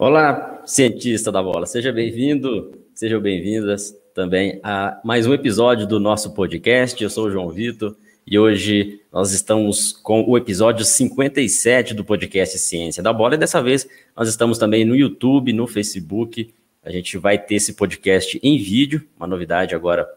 [0.00, 6.32] Olá, cientista da bola, seja bem-vindo, sejam bem-vindas também a mais um episódio do nosso
[6.32, 7.04] podcast.
[7.04, 7.94] Eu sou o João Vitor
[8.26, 13.62] e hoje nós estamos com o episódio 57 do podcast Ciência da Bola e dessa
[13.62, 13.86] vez
[14.16, 16.48] nós estamos também no YouTube, no Facebook.
[16.82, 20.08] A gente vai ter esse podcast em vídeo, uma novidade agora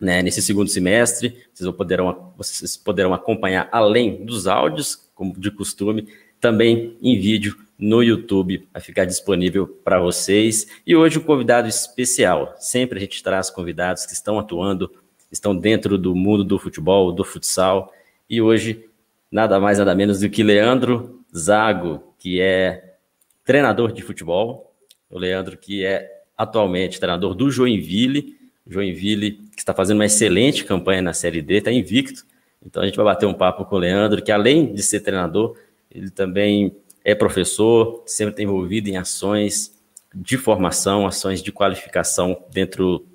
[0.00, 1.36] né, nesse segundo semestre.
[1.52, 6.06] Vocês poderão, vocês poderão acompanhar além dos áudios, como de costume,
[6.40, 10.66] também em vídeo no YouTube, vai ficar disponível para vocês.
[10.86, 12.54] E hoje um convidado especial.
[12.58, 14.90] Sempre a gente traz convidados que estão atuando,
[15.30, 17.92] estão dentro do mundo do futebol, do futsal.
[18.28, 18.86] E hoje,
[19.30, 22.94] nada mais, nada menos do que Leandro Zago, que é
[23.44, 24.74] treinador de futebol.
[25.10, 28.36] O Leandro, que é atualmente treinador do Joinville.
[28.66, 32.24] Joinville, que está fazendo uma excelente campanha na Série D, está invicto.
[32.64, 35.56] Então a gente vai bater um papo com o Leandro, que além de ser treinador,
[35.90, 39.74] ele também é professor, sempre está envolvido em ações
[40.14, 43.06] de formação, ações de qualificação dentro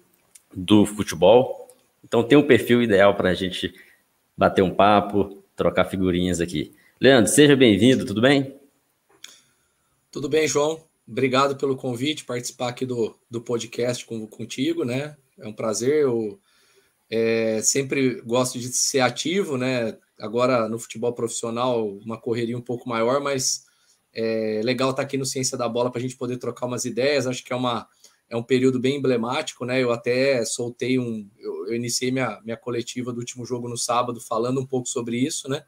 [0.55, 1.67] do futebol.
[2.03, 3.73] Então tem um perfil ideal para a gente
[4.37, 6.73] bater um papo, trocar figurinhas aqui.
[6.99, 8.55] Leandro, seja bem-vindo, tudo bem?
[10.11, 10.83] Tudo bem, João.
[11.07, 15.17] Obrigado pelo convite, participar aqui do, do podcast com, contigo, né?
[15.39, 16.03] É um prazer.
[16.03, 16.39] Eu
[17.09, 19.97] é, sempre gosto de ser ativo, né?
[20.21, 23.65] Agora no futebol profissional, uma correria um pouco maior, mas
[24.13, 27.25] é legal estar aqui no Ciência da Bola para a gente poder trocar umas ideias.
[27.25, 27.87] Acho que é, uma,
[28.29, 29.81] é um período bem emblemático, né?
[29.81, 31.27] Eu até soltei um.
[31.39, 35.17] Eu, eu iniciei minha, minha coletiva do último jogo no sábado falando um pouco sobre
[35.17, 35.63] isso, né?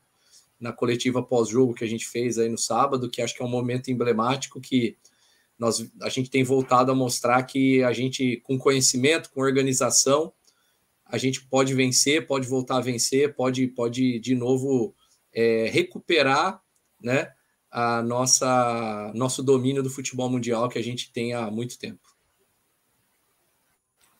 [0.59, 3.49] Na coletiva pós-jogo que a gente fez aí no sábado, que acho que é um
[3.49, 4.97] momento emblemático que
[5.57, 10.33] nós, a gente tem voltado a mostrar que a gente, com conhecimento, com organização,
[11.13, 14.95] a gente pode vencer, pode voltar a vencer, pode, pode de novo
[15.31, 16.59] é, recuperar,
[16.99, 17.31] né?
[17.69, 22.01] a nossa nosso domínio do futebol mundial que a gente tem há muito tempo.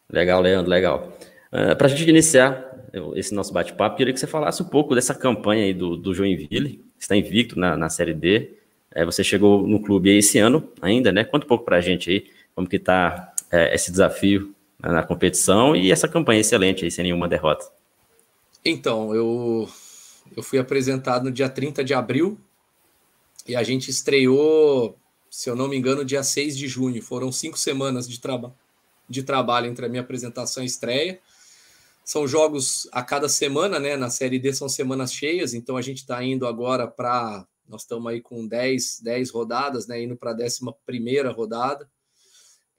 [0.08, 1.18] Legal, Leandro, legal.
[1.52, 2.72] Uh, ah, Para a gente iniciar
[3.16, 6.86] esse nosso bate-papo, queria que você falasse um pouco dessa campanha aí do, do Joinville,
[7.00, 8.52] está invicto na, na Série D.
[8.92, 11.24] É, você chegou no clube esse ano ainda, né?
[11.24, 14.54] Conta um pouco para a gente aí como que está é, esse desafio
[14.92, 17.72] na, competição e essa campanha excelente aí, sem nenhuma derrota.
[18.66, 19.70] Então, eu,
[20.36, 22.38] eu fui apresentado no dia 30 de abril
[23.48, 24.98] e a gente estreou,
[25.30, 27.02] se eu não me engano, dia 6 de junho.
[27.02, 28.56] Foram cinco semanas de, traba
[29.10, 31.20] de trabalho entre a minha apresentação e estreia.
[32.04, 33.96] São jogos a cada semana, né?
[33.96, 37.46] Na Série D são semanas cheias, então a gente está indo agora para.
[37.68, 40.04] Nós estamos aí com 10, 10 rodadas, né?
[40.04, 40.60] Indo para a 11
[41.34, 41.90] rodada.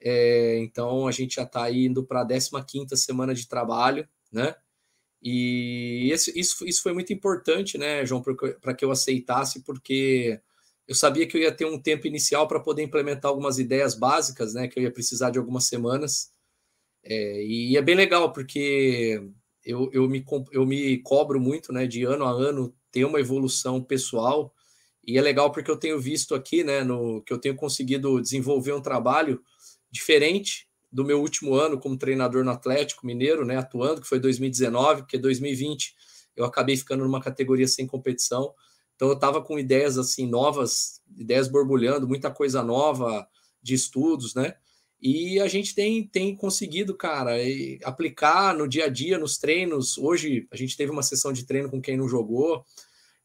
[0.07, 4.55] É, então a gente já está indo para a 15 semana de trabalho, né?
[5.19, 8.23] E isso, isso, isso foi muito importante, né, João,
[8.61, 10.39] para que eu aceitasse, porque
[10.87, 14.53] eu sabia que eu ia ter um tempo inicial para poder implementar algumas ideias básicas,
[14.53, 14.67] né?
[14.67, 16.31] Que eu ia precisar de algumas semanas.
[17.03, 19.21] É, e é bem legal, porque
[19.65, 21.87] eu, eu, me, eu me cobro muito, né?
[21.87, 24.53] De ano a ano ter uma evolução pessoal.
[25.03, 26.83] E é legal porque eu tenho visto aqui, né?
[26.83, 29.41] No, que eu tenho conseguido desenvolver um trabalho
[29.91, 33.57] diferente do meu último ano como treinador no Atlético Mineiro, né?
[33.57, 35.93] Atuando, que foi 2019, porque 2020
[36.35, 38.53] eu acabei ficando numa categoria sem competição.
[38.95, 43.27] Então eu estava com ideias assim novas, ideias borbulhando, muita coisa nova
[43.61, 44.55] de estudos, né?
[45.01, 47.33] E a gente tem, tem conseguido, cara,
[47.83, 49.97] aplicar no dia a dia, nos treinos.
[49.97, 52.65] Hoje a gente teve uma sessão de treino com quem não jogou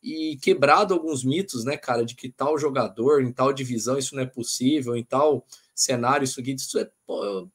[0.03, 4.23] e quebrado alguns mitos, né, cara, de que tal jogador em tal divisão isso não
[4.23, 5.47] é possível, em tal
[5.83, 7.49] cenário isso isso é, pô,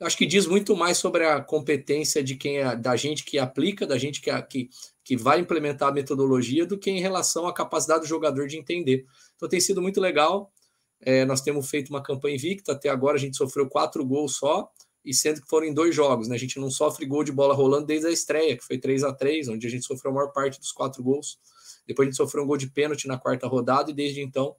[0.00, 3.86] acho que diz muito mais sobre a competência de quem é, da gente que aplica,
[3.86, 4.70] da gente que, que
[5.04, 9.04] que vai implementar a metodologia do que em relação à capacidade do jogador de entender.
[9.36, 10.52] Então tem sido muito legal.
[11.00, 14.70] É, nós temos feito uma campanha invicta, até agora a gente sofreu quatro gols só,
[15.04, 16.36] e sendo que foram em dois jogos, né?
[16.36, 19.12] A gente não sofre gol de bola rolando desde a estreia, que foi 3 a
[19.12, 21.40] 3 onde a gente sofreu a maior parte dos quatro gols.
[21.84, 24.54] Depois a gente sofreu um gol de pênalti na quarta rodada, e desde então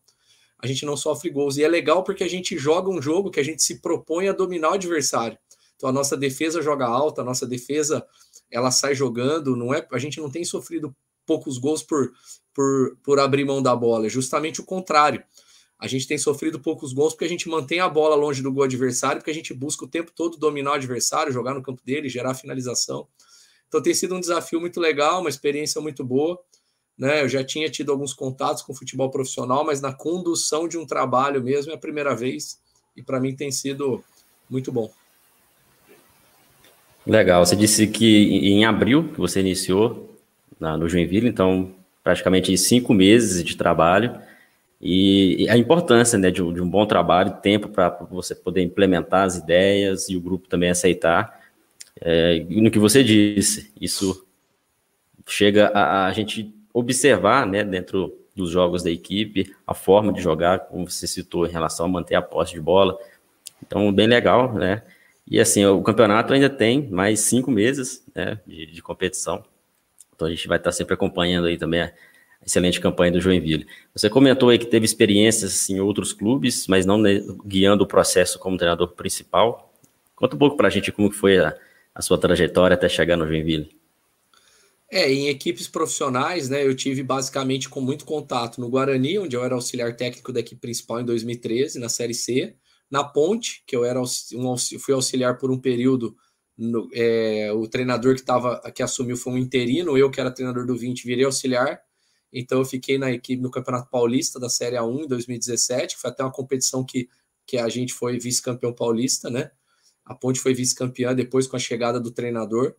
[0.63, 1.57] a gente não sofre gols.
[1.57, 4.31] E é legal porque a gente joga um jogo que a gente se propõe a
[4.31, 5.37] dominar o adversário.
[5.75, 8.05] Então a nossa defesa joga alta, a nossa defesa
[8.49, 9.85] ela sai jogando, não é?
[9.91, 10.95] A gente não tem sofrido
[11.25, 12.13] poucos gols por,
[12.53, 15.21] por, por abrir mão da bola, é justamente o contrário.
[15.77, 18.63] A gente tem sofrido poucos gols porque a gente mantém a bola longe do gol
[18.63, 22.07] adversário, porque a gente busca o tempo todo dominar o adversário, jogar no campo dele,
[22.07, 23.05] gerar finalização.
[23.67, 26.39] Então tem sido um desafio muito legal, uma experiência muito boa.
[26.97, 27.21] Né?
[27.21, 31.41] Eu já tinha tido alguns contatos com futebol profissional, mas na condução de um trabalho
[31.43, 32.59] mesmo é a primeira vez
[32.95, 34.03] e para mim tem sido
[34.49, 34.91] muito bom.
[37.05, 37.45] Legal.
[37.45, 40.17] Você disse que em abril que você iniciou
[40.59, 41.73] na, no Joinville, então
[42.03, 44.19] praticamente cinco meses de trabalho.
[44.81, 49.37] e, a importância né, de, de um bom trabalho, tempo para você poder implementar as
[49.37, 51.41] ideias e o grupo também aceitar.
[52.01, 54.25] É, no que você disse, isso
[55.27, 60.59] chega a, a gente observar né, dentro dos jogos da equipe, a forma de jogar,
[60.59, 62.97] como você citou, em relação a manter a posse de bola.
[63.61, 64.81] Então, bem legal, né?
[65.25, 69.43] E assim, o campeonato ainda tem mais cinco meses né, de, de competição.
[70.15, 71.93] Então a gente vai estar sempre acompanhando aí também a,
[72.45, 73.65] excelente campanha do Joinville.
[73.95, 77.01] Você comentou aí que teve experiências em outros clubes, mas não
[77.45, 79.73] guiando o processo como treinador principal.
[80.15, 81.55] Conta um pouco para a gente como foi a,
[81.95, 83.69] a, sua trajetória até chegar no Joinville.
[84.91, 89.43] É, em equipes profissionais, né, eu tive basicamente com muito contato no Guarani, onde eu
[89.43, 92.55] era auxiliar técnico da equipe principal em 2013, na Série C,
[92.91, 96.15] na Ponte, que eu era um, fui auxiliar por um período,
[96.55, 100.65] no, é, o treinador que, tava, que assumiu foi um interino, eu que era treinador
[100.67, 101.81] do 20 virei auxiliar,
[102.31, 106.11] então eu fiquei na equipe no Campeonato Paulista da Série A1 em 2017, que foi
[106.11, 107.07] até uma competição que,
[107.47, 109.51] que a gente foi vice-campeão paulista, né?
[110.05, 112.75] A Ponte foi vice-campeã depois com a chegada do treinador,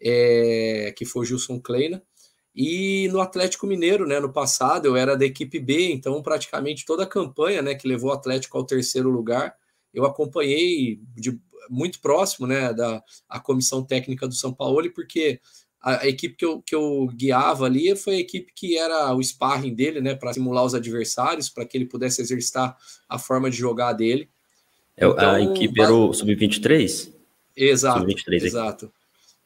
[0.00, 2.02] é, que foi o Gilson Kleina.
[2.54, 7.04] E no Atlético Mineiro, né, no passado, eu era da equipe B, então praticamente toda
[7.04, 9.54] a campanha, né, que levou o Atlético ao terceiro lugar,
[9.94, 11.38] eu acompanhei de
[11.68, 15.40] muito próximo, né, da a comissão técnica do São Paulo, porque
[15.80, 19.22] a, a, equipe que eu, que eu guiava ali foi a equipe que era o
[19.22, 22.76] sparring dele, né, para simular os adversários, para que ele pudesse exercitar
[23.08, 24.28] a forma de jogar dele.
[24.96, 27.12] É, então, a equipe era o Sub-23?
[27.56, 28.92] Exato, Sub-23 exato.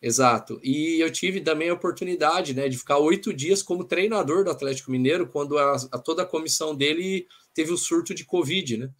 [0.07, 0.61] Exato.
[0.63, 4.91] E eu tive também a oportunidade né, de ficar oito dias como treinador do Atlético
[4.91, 8.91] Mineiro, quando a, a, toda a comissão dele teve o surto de Covid, né?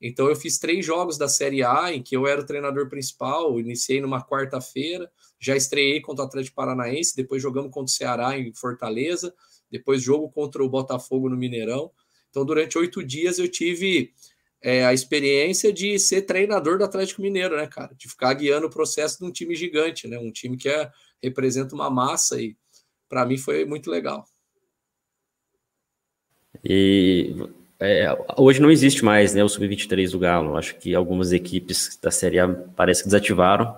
[0.00, 3.58] Então eu fiz três jogos da Série A em que eu era o treinador principal,
[3.58, 5.10] iniciei numa quarta-feira,
[5.40, 9.34] já estreiei contra o Atlético Paranaense, depois jogamos contra o Ceará em Fortaleza,
[9.68, 11.90] depois jogo contra o Botafogo no Mineirão.
[12.30, 14.12] Então durante oito dias eu tive
[14.62, 17.92] é, a experiência de ser treinador do Atlético Mineiro, né, cara?
[17.96, 20.18] De ficar guiando o processo de um time gigante, né?
[20.18, 20.90] Um time que é,
[21.22, 22.56] representa uma massa e
[23.08, 24.24] para mim foi muito legal.
[26.64, 27.34] E
[27.80, 28.06] é,
[28.36, 30.56] hoje não existe mais né, o Sub-23 do Galo.
[30.56, 33.76] Acho que algumas equipes da Série A parece que desativaram.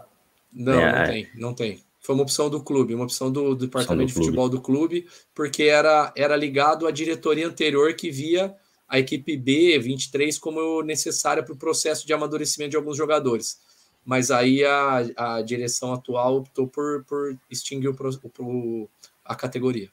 [0.52, 1.84] Não, é, não tem, não tem.
[2.00, 5.06] Foi uma opção do clube, uma opção do, do departamento do de futebol do clube,
[5.34, 8.54] porque era, era ligado à diretoria anterior que via
[8.94, 13.58] a equipe B 23 como necessária para o processo de amadurecimento de alguns jogadores.
[14.06, 17.96] Mas aí a, a direção atual optou por, por extinguir o,
[18.38, 18.88] o,
[19.24, 19.88] a categoria.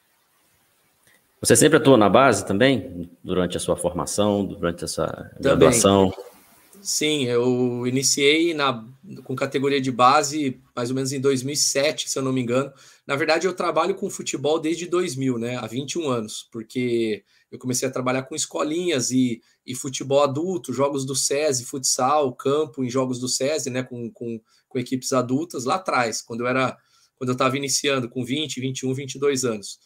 [1.40, 3.10] Você sempre atuou na base também?
[3.24, 6.14] Durante a sua formação, durante a sua graduação?
[6.80, 8.84] Sim, eu iniciei na,
[9.24, 12.72] com categoria de base mais ou menos em 2007, se eu não me engano.
[13.04, 15.56] Na verdade, eu trabalho com futebol desde 2000, né?
[15.56, 21.04] Há 21 anos, porque eu comecei a trabalhar com escolinhas e, e futebol adulto, jogos
[21.04, 23.82] do SESI, futsal, campo em jogos do SESI, né?
[23.82, 26.76] Com, com, com equipes adultas lá atrás, quando eu era
[27.22, 29.78] quando eu estava iniciando, com 20, 21, 22 anos.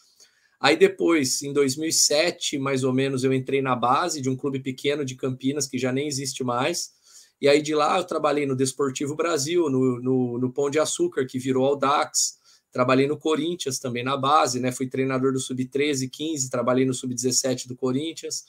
[0.58, 5.04] Aí depois, em 2007, mais ou menos, eu entrei na base de um clube pequeno
[5.04, 6.92] de Campinas, que já nem existe mais.
[7.38, 11.26] E aí de lá eu trabalhei no Desportivo Brasil, no, no, no Pão de Açúcar,
[11.26, 12.38] que virou Audax.
[12.76, 14.70] Trabalhei no Corinthians também na base, né?
[14.70, 18.44] Fui treinador do Sub-13, 15, trabalhei no Sub-17 do Corinthians.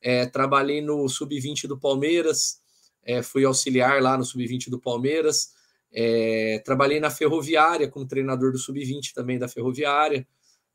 [0.00, 2.58] É, trabalhei no Sub-20 do Palmeiras,
[3.04, 5.50] é, fui auxiliar lá no Sub-20 do Palmeiras.
[5.92, 10.26] É, trabalhei na Ferroviária como treinador do Sub-20 também da Ferroviária.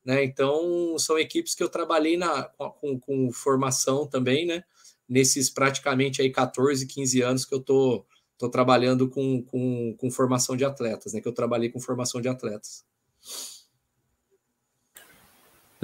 [0.05, 0.24] Né?
[0.24, 2.43] Então, são equipes que eu trabalhei na,
[2.79, 4.63] com, com formação também, né?
[5.10, 8.05] Nesses praticamente aí 14, 15 anos que eu tô,
[8.38, 11.20] tô trabalhando com, com, com formação de atletas, né?
[11.20, 12.90] Que eu trabalhei com formação de atletas.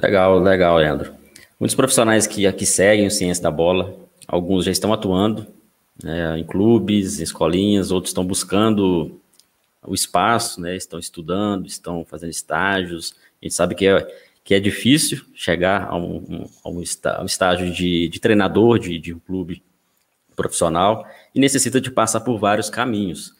[0.00, 1.12] Legal, legal, Leandro.
[1.58, 5.44] Muitos profissionais que aqui seguem o Ciência da Bola, alguns já estão atuando
[6.00, 9.20] né, em clubes, em escolinhas, outros estão buscando
[9.84, 14.06] o espaço, né, estão estudando, estão fazendo estágios, a gente sabe que é,
[14.44, 19.18] que é difícil chegar a um, a um, estágio de, de treinador de, de um
[19.18, 19.64] clube
[20.36, 23.34] profissional e necessita de passar por vários caminhos.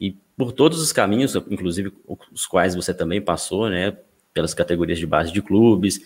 [0.00, 1.92] E por todos os caminhos, inclusive
[2.32, 3.94] os quais você também passou, né,
[4.32, 6.00] pelas categorias de base de clubes,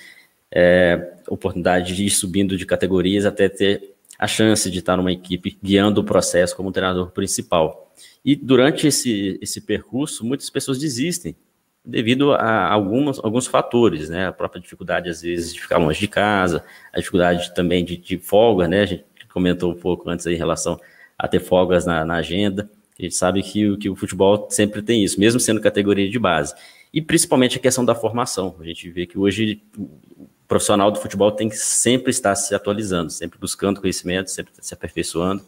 [0.51, 5.59] é, oportunidade de ir subindo de categorias até ter a chance de estar numa equipe
[5.63, 7.93] guiando o processo como treinador principal.
[8.25, 11.37] E durante esse, esse percurso, muitas pessoas desistem
[11.85, 14.29] devido a algumas, alguns fatores, né?
[14.29, 18.17] A própria dificuldade, às vezes, de ficar longe de casa, a dificuldade também de, de
[18.17, 18.83] folga, né?
[18.83, 20.81] A gente comentou um pouco antes aí em relação
[21.19, 22.71] a ter folgas na, na agenda.
[22.99, 26.55] A gente sabe que, que o futebol sempre tem isso, mesmo sendo categoria de base.
[26.95, 28.55] E principalmente a questão da formação.
[28.61, 33.11] A gente vê que hoje o profissional do futebol tem que sempre estar se atualizando,
[33.11, 35.45] sempre buscando conhecimento, sempre se aperfeiçoando.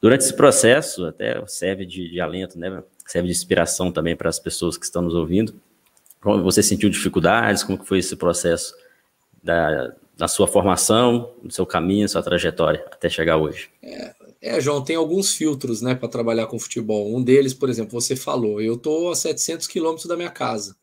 [0.00, 2.84] Durante esse processo, até serve de, de alento, né?
[3.04, 5.60] serve de inspiração também para as pessoas que estão nos ouvindo.
[6.22, 7.64] Você sentiu dificuldades?
[7.64, 8.72] Como foi esse processo
[9.42, 13.70] da, da sua formação, do seu caminho, sua trajetória até chegar hoje?
[13.82, 17.14] É, é João, tem alguns filtros né, para trabalhar com futebol.
[17.14, 20.76] Um deles, por exemplo, você falou, eu estou a 700 quilômetros da minha casa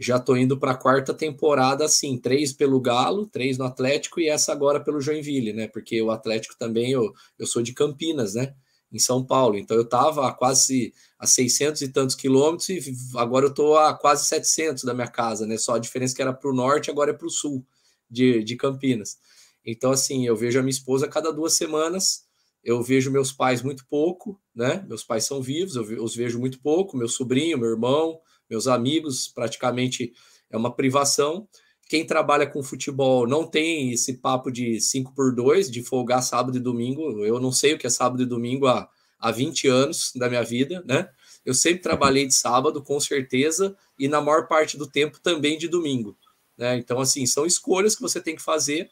[0.00, 4.28] já estou indo para a quarta temporada, assim, três pelo Galo, três no Atlético e
[4.28, 5.68] essa agora pelo Joinville, né?
[5.68, 8.54] Porque o Atlético também, eu, eu sou de Campinas, né?
[8.90, 9.58] Em São Paulo.
[9.58, 12.80] Então eu estava a quase a 600 e tantos quilômetros e
[13.14, 15.58] agora eu estou a quase 700 da minha casa, né?
[15.58, 17.64] Só a diferença que era para o norte, agora é para o sul
[18.10, 19.18] de, de Campinas.
[19.64, 22.24] Então, assim, eu vejo a minha esposa cada duas semanas,
[22.62, 24.84] eu vejo meus pais muito pouco, né?
[24.86, 29.28] Meus pais são vivos, eu os vejo muito pouco, meu sobrinho, meu irmão, meus amigos,
[29.28, 30.12] praticamente
[30.50, 31.48] é uma privação.
[31.88, 36.56] Quem trabalha com futebol não tem esse papo de 5 por 2 de folgar sábado
[36.56, 37.24] e domingo.
[37.24, 38.88] Eu não sei o que é sábado e domingo há,
[39.18, 41.08] há 20 anos da minha vida, né?
[41.44, 45.68] Eu sempre trabalhei de sábado, com certeza, e na maior parte do tempo também de
[45.68, 46.16] domingo.
[46.56, 46.76] Né?
[46.76, 48.90] Então, assim, são escolhas que você tem que fazer.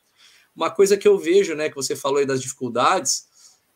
[0.56, 3.27] Uma coisa que eu vejo, né, que você falou aí das dificuldades,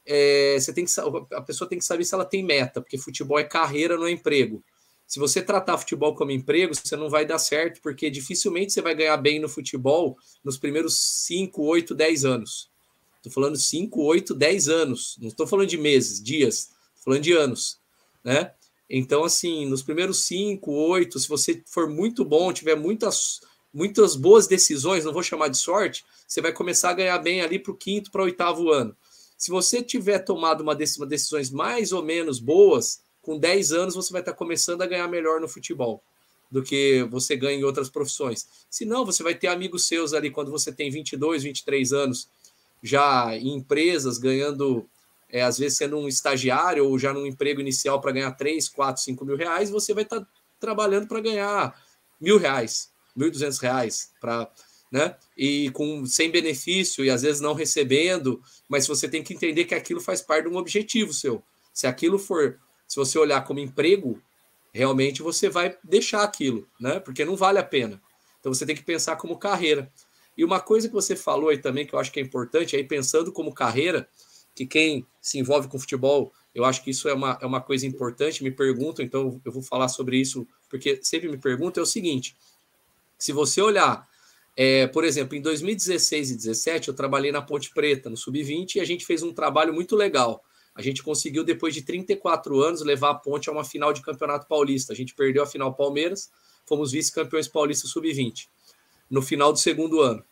[0.07, 0.93] é, você tem que
[1.33, 4.11] a pessoa tem que saber se ela tem meta, porque futebol é carreira, não é
[4.11, 4.63] emprego.
[5.07, 8.95] Se você tratar futebol como emprego, você não vai dar certo, porque dificilmente você vai
[8.95, 12.71] ganhar bem no futebol nos primeiros 5, 8, 10 anos.
[13.19, 15.19] Estou falando 5, 8, 10 anos.
[15.21, 16.71] Não estou falando de meses, dias.
[16.95, 17.79] Estou falando de anos.
[18.25, 18.53] Né?
[18.89, 23.41] Então, assim, nos primeiros 5, 8, se você for muito bom, tiver muitas,
[23.73, 27.59] muitas boas decisões, não vou chamar de sorte, você vai começar a ganhar bem ali
[27.59, 28.97] para o quinto, para o oitavo ano.
[29.43, 34.23] Se você tiver tomado uma decisões mais ou menos boas, com 10 anos você vai
[34.23, 36.01] estar começando a ganhar melhor no futebol
[36.49, 38.47] do que você ganha em outras profissões.
[38.71, 42.29] Se não, você vai ter amigos seus ali quando você tem 22, 23 anos,
[42.81, 44.89] já em empresas, ganhando,
[45.29, 49.03] é, às vezes sendo um estagiário ou já num emprego inicial para ganhar 3, 4,
[49.03, 50.25] 5 mil reais, você vai estar
[50.61, 51.85] trabalhando para ganhar
[52.21, 54.49] mil reais, mil duzentos reais, para
[54.93, 55.17] né?
[55.35, 59.75] E com sem benefício e às vezes não recebendo, mas você tem que entender que
[59.75, 61.43] aquilo faz parte de um objetivo seu.
[61.73, 64.21] Se aquilo for se você olhar como emprego,
[64.71, 67.01] realmente você vai deixar aquilo, né?
[67.01, 68.01] Porque não vale a pena.
[68.39, 69.91] Então você tem que pensar como carreira.
[70.37, 72.85] E uma coisa que você falou aí também que eu acho que é importante, aí
[72.85, 74.07] pensando como carreira,
[74.55, 77.87] que quem se envolve com futebol, eu acho que isso é uma, é uma coisa
[77.87, 81.87] importante, me perguntam, então eu vou falar sobre isso, porque sempre me perguntam, é o
[81.87, 82.37] seguinte,
[83.19, 84.07] se você olhar,
[84.57, 88.81] é, por exemplo, em 2016 e 2017, eu trabalhei na Ponte Preta, no Sub-20, e
[88.81, 90.43] a gente fez um trabalho muito legal
[90.75, 94.47] a gente conseguiu, depois de 34 anos, levar a ponte a uma final de campeonato
[94.47, 94.93] paulista.
[94.93, 96.31] A gente perdeu a final Palmeiras,
[96.67, 98.47] fomos vice-campeões paulistas sub-20
[99.11, 100.25] no final do segundo ano.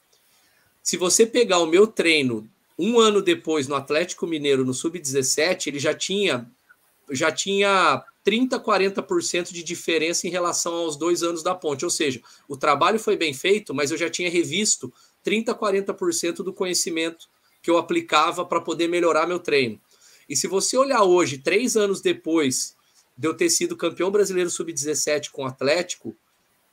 [0.82, 2.48] Se você pegar o meu treino
[2.78, 6.50] um ano depois no Atlético Mineiro, no sub-17, ele já tinha
[7.10, 11.84] já tinha 30, 40% de diferença em relação aos dois anos da ponte.
[11.84, 16.52] Ou seja, o trabalho foi bem feito, mas eu já tinha revisto 30, 40% do
[16.52, 17.28] conhecimento
[17.62, 19.80] que eu aplicava para poder melhorar meu treino.
[20.28, 22.76] E se você olhar hoje, três anos depois
[23.16, 26.16] de eu ter sido campeão brasileiro sub-17 com o Atlético,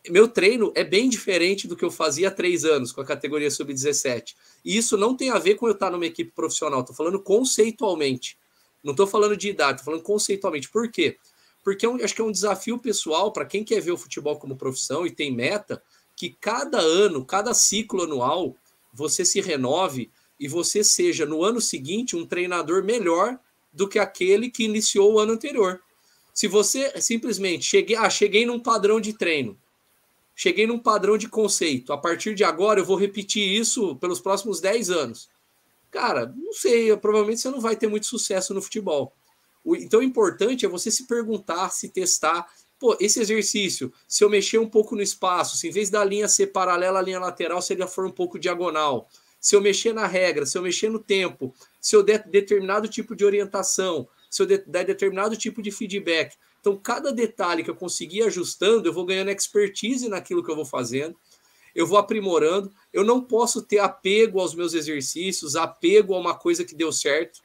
[0.09, 3.51] meu treino é bem diferente do que eu fazia há três anos com a categoria
[3.51, 4.35] sub-17.
[4.63, 8.37] E isso não tem a ver com eu estar numa equipe profissional, estou falando conceitualmente.
[8.83, 10.69] Não estou falando de idade, estou falando conceitualmente.
[10.69, 11.17] Por quê?
[11.67, 14.55] Porque é acho que é um desafio pessoal para quem quer ver o futebol como
[14.55, 15.83] profissão e tem meta,
[16.15, 18.55] que cada ano, cada ciclo anual,
[18.93, 20.09] você se renove
[20.39, 23.37] e você seja no ano seguinte um treinador melhor
[23.73, 25.81] do que aquele que iniciou o ano anterior.
[26.33, 29.59] Se você simplesmente cheguei, ah, cheguei num padrão de treino,
[30.33, 34.61] cheguei num padrão de conceito, a partir de agora eu vou repetir isso pelos próximos
[34.61, 35.29] 10 anos.
[35.91, 39.16] Cara, não sei, provavelmente você não vai ter muito sucesso no futebol.
[39.75, 42.47] Então o importante é você se perguntar, se testar.
[42.79, 46.27] Pô, esse exercício, se eu mexer um pouco no espaço, se em vez da linha
[46.27, 49.09] ser paralela à linha lateral, se ele for um pouco diagonal,
[49.39, 53.15] se eu mexer na regra, se eu mexer no tempo, se eu der determinado tipo
[53.15, 56.35] de orientação, se eu der determinado tipo de feedback.
[56.59, 60.65] Então, cada detalhe que eu conseguir ajustando, eu vou ganhando expertise naquilo que eu vou
[60.65, 61.15] fazendo,
[61.73, 62.71] eu vou aprimorando.
[62.91, 67.39] Eu não posso ter apego aos meus exercícios, apego a uma coisa que deu certo,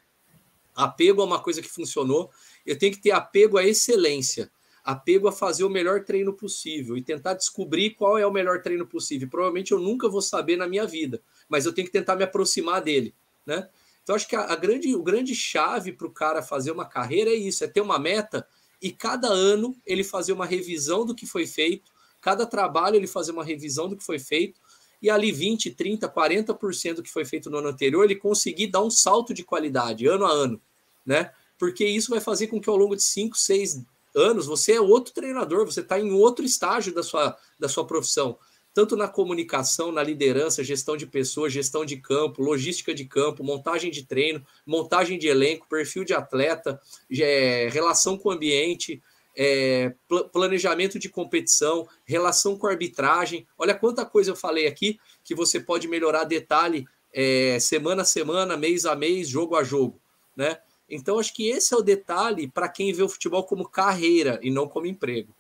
[0.75, 2.31] apego a uma coisa que funcionou.
[2.65, 4.51] Eu tenho que ter apego à excelência
[4.85, 8.87] apego a fazer o melhor treino possível e tentar descobrir qual é o melhor treino
[8.87, 9.29] possível.
[9.29, 12.83] Provavelmente eu nunca vou saber na minha vida, mas eu tenho que tentar me aproximar
[12.83, 13.15] dele,
[13.47, 13.69] né?
[14.03, 17.31] Então acho que a, a grande, o grande chave para o cara fazer uma carreira
[17.31, 18.47] é isso, é ter uma meta
[18.81, 23.31] e cada ano ele fazer uma revisão do que foi feito, cada trabalho ele fazer
[23.31, 24.61] uma revisão do que foi feito
[25.03, 28.91] e ali 20, 30, 40% que foi feito no ano anterior, ele conseguir dar um
[28.91, 30.61] salto de qualidade ano a ano,
[31.05, 31.33] né?
[31.59, 35.13] Porque isso vai fazer com que ao longo de 5, 6 anos você é outro
[35.13, 38.39] treinador, você está em outro estágio da sua, da sua profissão
[38.75, 43.91] tanto na comunicação, na liderança, gestão de pessoas, gestão de campo, logística de campo, montagem
[43.91, 46.81] de treino, montagem de elenco, perfil de atleta,
[47.11, 49.03] é, relação com o ambiente,
[49.37, 49.95] é,
[50.33, 53.47] planejamento de competição, relação com arbitragem.
[53.59, 58.57] Olha quanta coisa eu falei aqui que você pode melhorar detalhe é, semana a semana,
[58.57, 60.01] mês a mês, jogo a jogo,
[60.37, 60.59] né?
[60.89, 64.51] Então acho que esse é o detalhe para quem vê o futebol como carreira e
[64.51, 65.35] não como emprego.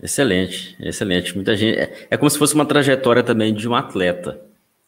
[0.00, 1.34] Excelente, excelente.
[1.34, 1.78] Muita gente.
[1.78, 4.40] É, é como se fosse uma trajetória também de um atleta.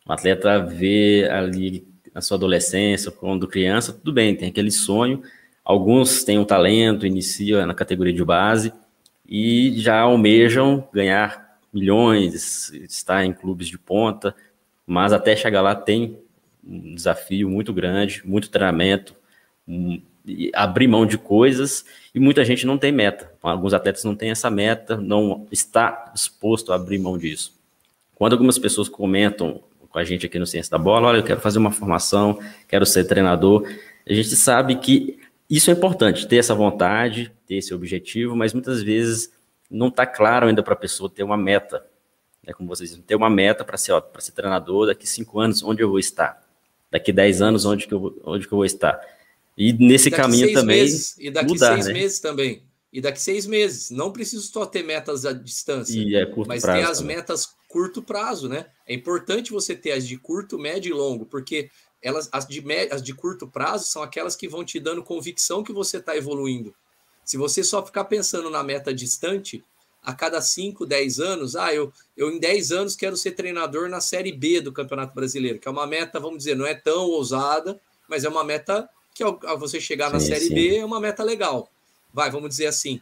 [0.08, 5.22] Um atleta vê ali na sua adolescência, quando criança, tudo bem, tem aquele sonho.
[5.70, 8.72] Alguns têm um talento, iniciam na categoria de base
[9.24, 14.34] e já almejam ganhar milhões, estar em clubes de ponta,
[14.84, 16.18] mas até chegar lá tem
[16.66, 19.14] um desafio muito grande, muito treinamento,
[20.52, 23.32] abrir mão de coisas e muita gente não tem meta.
[23.40, 27.56] Alguns atletas não têm essa meta, não está disposto a abrir mão disso.
[28.16, 31.40] Quando algumas pessoas comentam com a gente aqui no Ciência da Bola, olha, eu quero
[31.40, 33.72] fazer uma formação, quero ser treinador,
[34.04, 38.82] a gente sabe que isso é importante, ter essa vontade, ter esse objetivo, mas muitas
[38.82, 39.32] vezes
[39.68, 41.84] não está claro ainda para a pessoa ter uma meta.
[42.46, 45.82] É como vocês dizem, ter uma meta para ser, ser treinador daqui cinco anos, onde
[45.82, 46.40] eu vou estar?
[46.90, 49.00] Daqui dez anos, onde que eu, onde que eu vou estar?
[49.56, 50.82] E nesse e caminho também.
[50.82, 51.92] Meses, e daqui mudar, seis né?
[51.92, 52.62] meses também.
[52.92, 53.90] E daqui seis meses.
[53.90, 55.98] Não preciso só ter metas à distância.
[55.98, 57.16] E é curto mas ter as também.
[57.16, 58.66] metas curto prazo, né?
[58.86, 61.70] É importante você ter as de curto, médio e longo, porque
[62.02, 65.72] elas, as de, as de curto prazo são aquelas que vão te dando convicção que
[65.72, 66.74] você está evoluindo.
[67.24, 69.64] Se você só ficar pensando na meta distante,
[70.02, 74.00] a cada 5, 10 anos, ah, eu, eu em 10 anos quero ser treinador na
[74.00, 77.78] Série B do Campeonato Brasileiro, que é uma meta, vamos dizer, não é tão ousada,
[78.08, 80.54] mas é uma meta que ao, ao você chegar sim, na Série sim.
[80.54, 81.70] B é uma meta legal.
[82.12, 83.00] Vai, vamos dizer assim.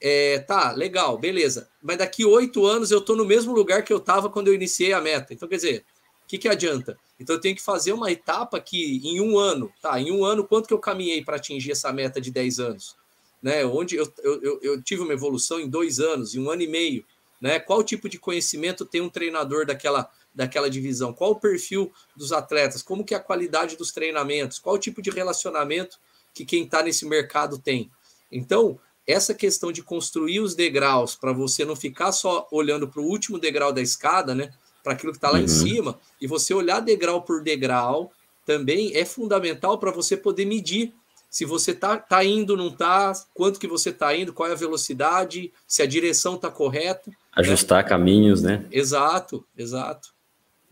[0.00, 1.68] É, tá, legal, beleza.
[1.82, 4.92] Mas daqui oito anos eu estou no mesmo lugar que eu estava quando eu iniciei
[4.92, 5.32] a meta.
[5.32, 5.84] Então, quer dizer,
[6.24, 6.98] o que, que adianta?
[7.18, 10.00] Então, eu tenho que fazer uma etapa que em um ano, tá?
[10.00, 12.96] Em um ano, quanto que eu caminhei para atingir essa meta de 10 anos?
[13.42, 13.64] Né?
[13.64, 17.04] Onde eu, eu, eu tive uma evolução em dois anos, em um ano e meio.
[17.40, 17.60] Né?
[17.60, 21.12] Qual tipo de conhecimento tem um treinador daquela daquela divisão?
[21.12, 22.82] Qual o perfil dos atletas?
[22.82, 24.58] Como que é a qualidade dos treinamentos?
[24.58, 25.98] Qual o tipo de relacionamento
[26.34, 27.90] que quem está nesse mercado tem?
[28.32, 33.06] Então, essa questão de construir os degraus para você não ficar só olhando para o
[33.06, 34.52] último degrau da escada, né?
[34.84, 35.44] Para aquilo que está lá uhum.
[35.44, 38.12] em cima, e você olhar degrau por degrau
[38.46, 40.92] também é fundamental para você poder medir
[41.34, 44.54] se você está tá indo, não está, quanto que você está indo, qual é a
[44.54, 47.10] velocidade, se a direção está correta.
[47.10, 47.16] Né?
[47.34, 47.88] Ajustar né?
[47.88, 48.64] caminhos, né?
[48.70, 50.14] Exato, exato.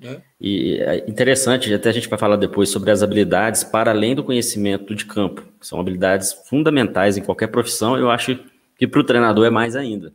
[0.01, 0.20] É.
[0.40, 4.22] E é interessante, até a gente vai falar depois sobre as habilidades para além do
[4.22, 7.96] conhecimento de campo, que são habilidades fundamentais em qualquer profissão.
[7.96, 8.38] Eu acho
[8.77, 10.12] que para o treinador é mais ainda,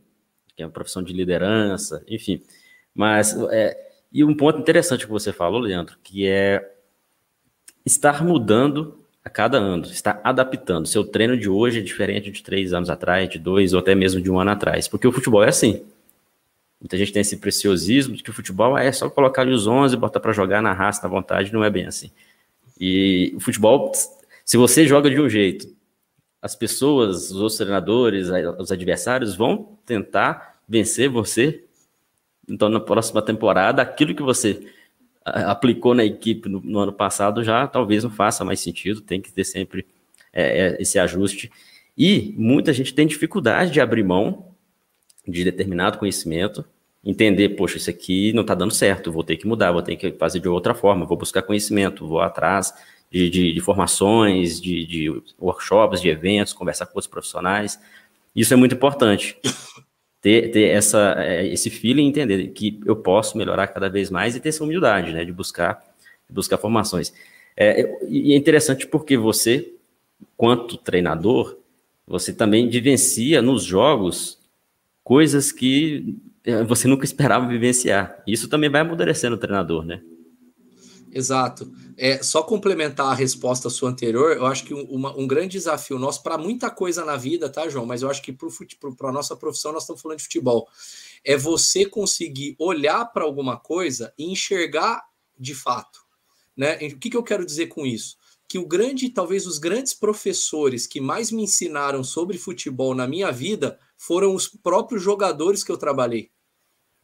[0.56, 2.42] que é uma profissão de liderança, enfim.
[2.96, 6.74] Mas, é, e um ponto interessante que você falou, Leandro, que é
[7.86, 10.88] estar mudando a cada ano, estar adaptando.
[10.88, 14.22] Seu treino de hoje é diferente de três anos atrás, de dois ou até mesmo
[14.22, 15.86] de um ano atrás, porque o futebol é assim.
[16.80, 19.98] Muita gente tem esse preciosismo de que o futebol é só colocar ali os 11,
[19.98, 22.12] botar para jogar na raça, na vontade, não é bem assim.
[22.80, 23.91] E o futebol,
[24.46, 25.67] se você joga de um jeito,
[26.41, 28.28] as pessoas, os outros treinadores,
[28.60, 31.63] os adversários vão tentar vencer você.
[32.48, 34.72] Então, na próxima temporada, aquilo que você
[35.26, 39.32] aplicou na equipe no, no ano passado já talvez não faça mais sentido, tem que
[39.32, 39.86] ter sempre
[40.32, 41.52] é, é, esse ajuste.
[41.98, 44.46] E muita gente tem dificuldade de abrir mão
[45.28, 46.64] de determinado conhecimento,
[47.04, 50.12] entender, poxa, isso aqui não está dando certo, vou ter que mudar, vou ter que
[50.14, 52.74] fazer de outra forma, vou buscar conhecimento, vou atrás
[53.12, 57.80] de, de, de formações, de, de, workshops, de eventos, conversar com outros profissionais.
[58.36, 59.38] Isso é muito importante.
[60.28, 64.42] Ter, ter essa, é, esse feeling, entender que eu posso melhorar cada vez mais e
[64.42, 65.82] ter essa humildade, né, de buscar,
[66.30, 67.13] buscar formações.
[67.56, 69.72] É, e é interessante porque você,
[70.36, 71.58] quanto treinador,
[72.06, 74.38] você também vivencia nos jogos
[75.02, 78.22] coisas que é, você nunca esperava vivenciar.
[78.28, 80.02] Isso também vai amadurecendo o treinador, né?
[81.18, 81.74] Exato.
[81.98, 86.22] É, só complementar a resposta sua anterior, eu acho que uma, um grande desafio nosso
[86.22, 87.88] para muita coisa na vida, tá, João?
[87.88, 90.70] Mas eu acho que para a nossa profissão, nós estamos falando de futebol.
[91.26, 95.06] É você conseguir olhar para alguma coisa e enxergar
[95.40, 96.02] de fato.
[96.56, 96.76] Né?
[96.76, 98.16] O que, que eu quero dizer com isso?
[98.48, 103.32] Que o grande, talvez os grandes professores que mais me ensinaram sobre futebol na minha
[103.32, 106.30] vida foram os próprios jogadores que eu trabalhei.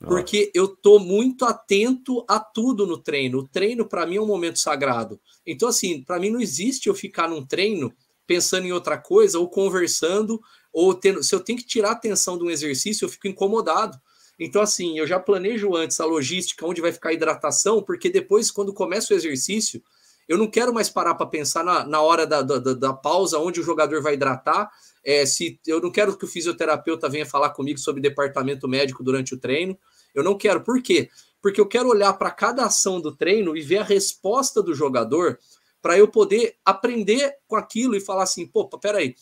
[0.07, 3.39] Porque eu tô muito atento a tudo no treino.
[3.39, 5.19] O treino para mim é um momento sagrado.
[5.45, 7.93] Então assim, para mim não existe eu ficar num treino
[8.27, 12.37] pensando em outra coisa ou conversando ou tendo, se eu tenho que tirar a atenção
[12.37, 13.97] de um exercício, eu fico incomodado.
[14.39, 18.51] Então assim, eu já planejo antes a logística onde vai ficar a hidratação, porque depois
[18.51, 19.81] quando começa o exercício,
[20.27, 23.59] eu não quero mais parar para pensar na, na hora da, da, da, pausa, onde
[23.59, 24.69] o jogador vai hidratar.
[25.05, 29.33] É, se Eu não quero que o fisioterapeuta venha falar comigo sobre departamento médico durante
[29.33, 29.77] o treino.
[30.13, 30.61] Eu não quero.
[30.61, 31.09] Por quê?
[31.41, 35.39] Porque eu quero olhar para cada ação do treino e ver a resposta do jogador
[35.81, 39.15] para eu poder aprender com aquilo e falar assim: pô, peraí,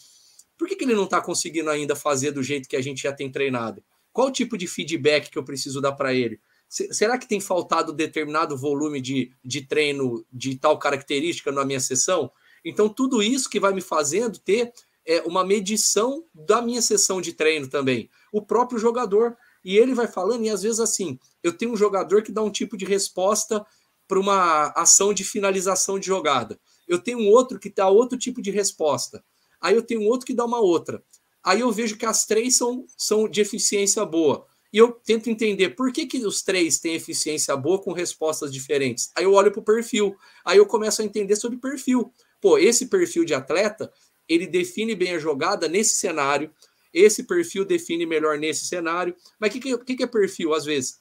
[0.58, 3.12] por que, que ele não está conseguindo ainda fazer do jeito que a gente já
[3.12, 3.84] tem treinado?
[4.14, 6.40] Qual o tipo de feedback que eu preciso dar para ele?
[6.70, 12.32] Será que tem faltado determinado volume de, de treino de tal característica na minha sessão?
[12.64, 14.72] Então, tudo isso que vai me fazendo ter
[15.06, 18.10] é, uma medição da minha sessão de treino também.
[18.32, 19.36] O próprio jogador.
[19.64, 22.52] E ele vai falando, e às vezes assim, eu tenho um jogador que dá um
[22.52, 23.66] tipo de resposta
[24.08, 26.60] para uma ação de finalização de jogada.
[26.88, 29.24] Eu tenho um outro que dá outro tipo de resposta.
[29.62, 31.04] Aí eu tenho outro que dá uma outra.
[31.44, 34.46] Aí eu vejo que as três são, são de eficiência boa.
[34.74, 39.12] E eu tento entender por que, que os três têm eficiência boa com respostas diferentes.
[39.16, 40.16] Aí eu olho para o perfil.
[40.46, 42.12] Aí eu começo a entender sobre perfil.
[42.40, 43.92] Pô, esse perfil de atleta,
[44.28, 46.52] ele define bem a jogada nesse cenário
[46.94, 49.16] esse perfil define melhor nesse cenário.
[49.40, 51.00] Mas o que, que, que é perfil, às vezes?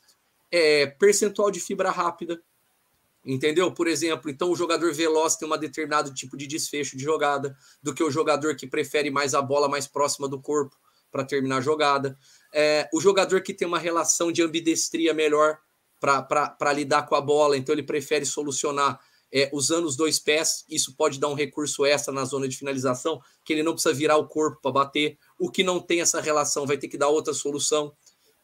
[0.50, 2.40] É percentual de fibra rápida,
[3.24, 3.72] entendeu?
[3.72, 7.94] Por exemplo, então o jogador veloz tem um determinado tipo de desfecho de jogada do
[7.94, 10.76] que o jogador que prefere mais a bola mais próxima do corpo
[11.10, 12.16] para terminar a jogada.
[12.52, 15.58] É, o jogador que tem uma relação de ambidestria melhor
[16.00, 18.98] para lidar com a bola, então ele prefere solucionar
[19.32, 23.20] é, usando os dois pés, isso pode dar um recurso extra na zona de finalização,
[23.44, 25.18] que ele não precisa virar o corpo para bater.
[25.40, 27.92] O que não tem essa relação vai ter que dar outra solução,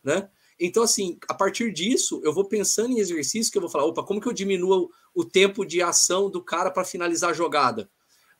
[0.03, 0.29] né?
[0.59, 4.03] Então, assim, a partir disso, eu vou pensando em exercício que eu vou falar: opa,
[4.03, 7.89] como que eu diminuo o tempo de ação do cara para finalizar a jogada?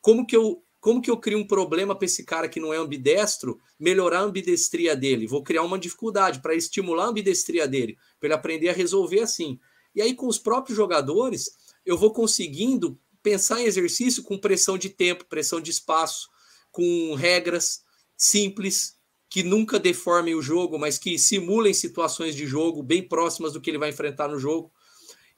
[0.01, 2.77] Como que eu como que eu crio um problema para esse cara que não é
[2.77, 5.27] ambidestro, melhorar a ambidestria dele?
[5.27, 9.59] Vou criar uma dificuldade para estimular a ambidestria dele, para ele aprender a resolver assim.
[9.97, 11.51] E aí, com os próprios jogadores,
[11.85, 16.29] eu vou conseguindo pensar em exercício com pressão de tempo, pressão de espaço,
[16.71, 17.81] com regras
[18.17, 18.97] simples
[19.29, 23.71] que nunca deformem o jogo, mas que simulem situações de jogo bem próximas do que
[23.71, 24.73] ele vai enfrentar no jogo.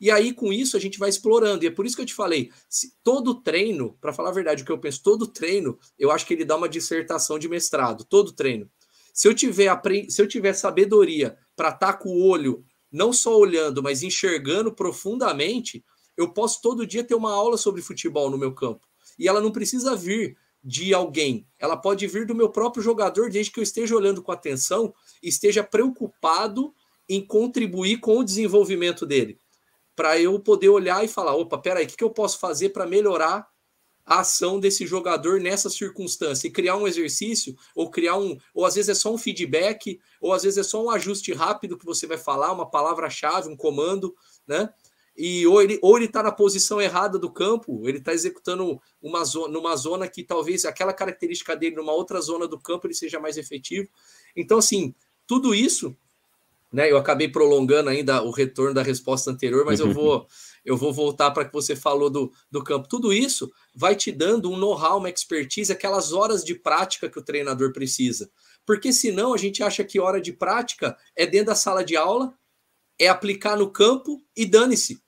[0.01, 1.65] E aí, com isso, a gente vai explorando.
[1.65, 2.53] E é por isso que eu te falei:
[3.03, 6.35] todo treino, para falar a verdade, o que eu penso, todo treino, eu acho que
[6.35, 8.71] ele dá uma dissertação de mestrado, todo treino.
[9.13, 9.69] Se eu tiver,
[10.09, 14.73] se eu tiver sabedoria para estar tá com o olho, não só olhando, mas enxergando
[14.73, 15.85] profundamente,
[16.17, 18.87] eu posso todo dia ter uma aula sobre futebol no meu campo.
[19.19, 20.37] E ela não precisa vir
[20.69, 24.31] de alguém, ela pode vir do meu próprio jogador, desde que eu esteja olhando com
[24.31, 26.75] atenção esteja preocupado
[27.09, 29.39] em contribuir com o desenvolvimento dele.
[29.97, 32.87] Para eu poder olhar e falar: opa, peraí, o que, que eu posso fazer para
[32.87, 33.49] melhorar
[34.05, 38.75] a ação desse jogador nessa circunstância e criar um exercício ou criar um, ou às
[38.75, 42.07] vezes é só um feedback, ou às vezes é só um ajuste rápido que você
[42.07, 44.15] vai falar, uma palavra-chave, um comando,
[44.47, 44.69] né?
[45.19, 49.25] E ou ele ou ele está na posição errada do campo, ele está executando uma
[49.25, 53.19] zona, numa zona que talvez aquela característica dele numa outra zona do campo ele seja
[53.19, 53.89] mais efetivo.
[54.37, 54.95] Então, assim,
[55.27, 55.97] tudo isso,
[56.73, 56.89] né?
[56.89, 60.25] Eu acabei prolongando ainda o retorno da resposta anterior, mas eu vou
[60.65, 62.89] eu vou voltar para que você falou do, do campo.
[62.89, 67.25] Tudo isso vai te dando um know-how, uma expertise, aquelas horas de prática que o
[67.25, 68.31] treinador precisa.
[68.65, 72.33] Porque senão a gente acha que hora de prática é dentro da sala de aula,
[72.97, 75.01] é aplicar no campo e dane-se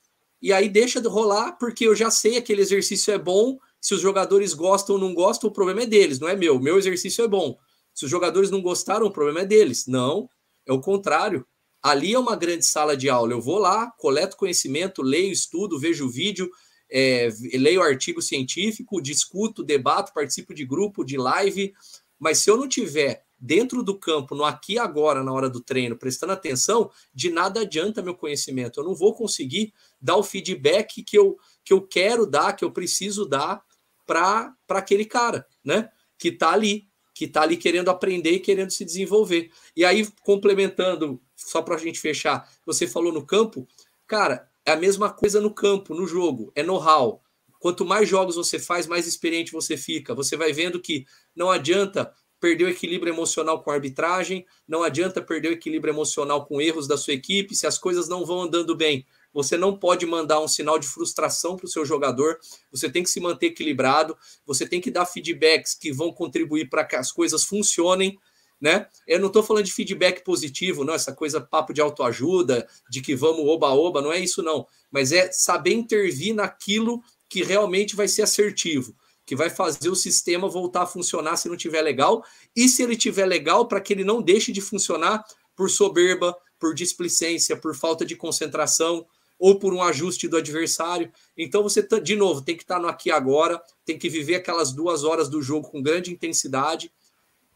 [0.42, 3.58] e aí deixa de rolar, porque eu já sei aquele exercício é bom.
[3.80, 6.58] Se os jogadores gostam ou não gostam, o problema é deles, não é meu.
[6.58, 7.58] Meu exercício é bom.
[7.94, 9.86] Se os jogadores não gostaram, o problema é deles.
[9.86, 10.28] Não,
[10.66, 11.46] é o contrário.
[11.82, 13.32] Ali é uma grande sala de aula.
[13.32, 16.50] Eu vou lá, coleto conhecimento, leio, estudo, vejo vídeo,
[16.90, 21.72] é, leio artigo científico, discuto, debato, participo de grupo, de live.
[22.18, 25.96] Mas se eu não tiver dentro do campo, no aqui agora, na hora do treino,
[25.96, 28.78] prestando atenção, de nada adianta meu conhecimento.
[28.78, 32.72] Eu não vou conseguir dar o feedback que eu, que eu quero dar, que eu
[32.72, 33.62] preciso dar
[34.06, 35.88] para aquele cara, né?
[36.18, 39.50] Que está ali, que está ali querendo aprender e querendo se desenvolver.
[39.76, 43.68] E aí, complementando, só para a gente fechar, você falou no campo,
[44.06, 47.22] cara, é a mesma coisa no campo, no jogo, é know-how.
[47.58, 50.14] Quanto mais jogos você faz, mais experiente você fica.
[50.14, 51.04] Você vai vendo que
[51.36, 56.46] não adianta perder o equilíbrio emocional com a arbitragem, não adianta perder o equilíbrio emocional
[56.46, 59.06] com erros da sua equipe, se as coisas não vão andando bem.
[59.32, 62.38] Você não pode mandar um sinal de frustração para o seu jogador,
[62.70, 66.84] você tem que se manter equilibrado, você tem que dar feedbacks que vão contribuir para
[66.84, 68.18] que as coisas funcionem.
[68.60, 68.86] né?
[69.06, 73.14] Eu não estou falando de feedback positivo, não, essa coisa papo de autoajuda, de que
[73.14, 78.22] vamos oba-oba, não é isso não, mas é saber intervir naquilo que realmente vai ser
[78.22, 82.22] assertivo, que vai fazer o sistema voltar a funcionar se não tiver legal,
[82.54, 85.24] e se ele tiver legal, para que ele não deixe de funcionar
[85.56, 89.06] por soberba, por displicência, por falta de concentração,
[89.40, 91.10] ou por um ajuste do adversário.
[91.36, 94.36] Então você, tá, de novo, tem que estar tá no aqui agora, tem que viver
[94.36, 96.92] aquelas duas horas do jogo com grande intensidade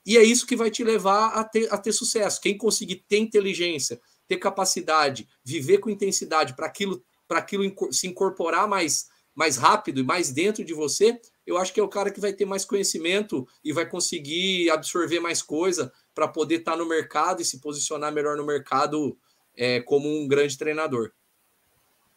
[0.06, 2.40] e é isso que vai te levar a ter, a ter sucesso.
[2.40, 9.08] Quem conseguir ter inteligência, ter capacidade, viver com intensidade para aquilo, aquilo se incorporar mais,
[9.34, 12.32] mais rápido e mais dentro de você, eu acho que é o cara que vai
[12.32, 17.40] ter mais conhecimento e vai conseguir absorver mais coisa para poder estar tá no mercado
[17.40, 19.18] e se posicionar melhor no mercado
[19.56, 21.12] é, como um grande treinador.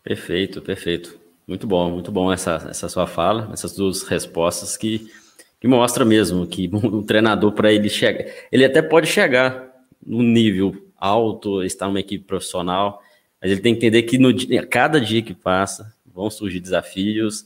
[0.08, 1.20] Perfeito, perfeito.
[1.46, 5.12] Muito bom, muito bom essa, essa sua fala, essas duas respostas que
[5.60, 9.70] que mostra mesmo que o treinador, para ele chegar, ele até pode chegar
[10.06, 13.02] no nível alto, estar numa equipe profissional,
[13.42, 17.44] mas ele tem que entender que no dia, cada dia que passa vão surgir desafios,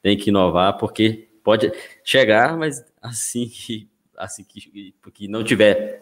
[0.00, 1.72] tem que inovar, porque pode
[2.04, 6.00] chegar, mas assim que, assim que porque não tiver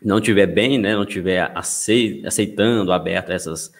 [0.00, 1.52] não tiver bem, né, não tiver
[2.24, 3.70] aceitando, aberto a essas,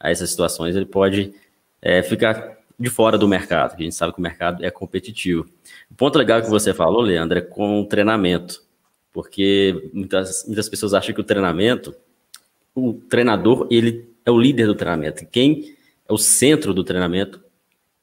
[0.00, 1.34] a essas situações, ele pode
[1.82, 5.46] é, ficar de fora do mercado, a gente sabe que o mercado é competitivo.
[5.90, 8.64] O ponto legal que você falou, Leandro, é com o treinamento,
[9.12, 11.94] porque muitas, muitas pessoas acham que o treinamento,
[12.74, 15.26] o treinador, ele é o líder do treinamento.
[15.26, 15.76] Quem
[16.08, 17.42] é o centro do treinamento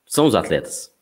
[0.05, 0.93] são os atletas.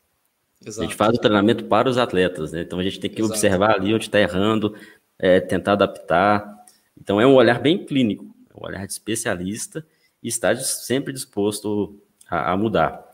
[0.64, 0.80] Exato.
[0.80, 2.62] A gente faz o treinamento para os atletas, né?
[2.62, 3.34] Então a gente tem que Exato.
[3.34, 4.74] observar ali onde está errando,
[5.18, 6.64] é, tentar adaptar.
[6.98, 9.84] Então é um olhar bem clínico, é um olhar de especialista
[10.22, 11.98] e está sempre disposto
[12.28, 13.04] a, a mudar.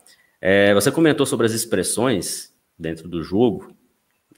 [0.41, 3.73] É, você comentou sobre as expressões dentro do jogo.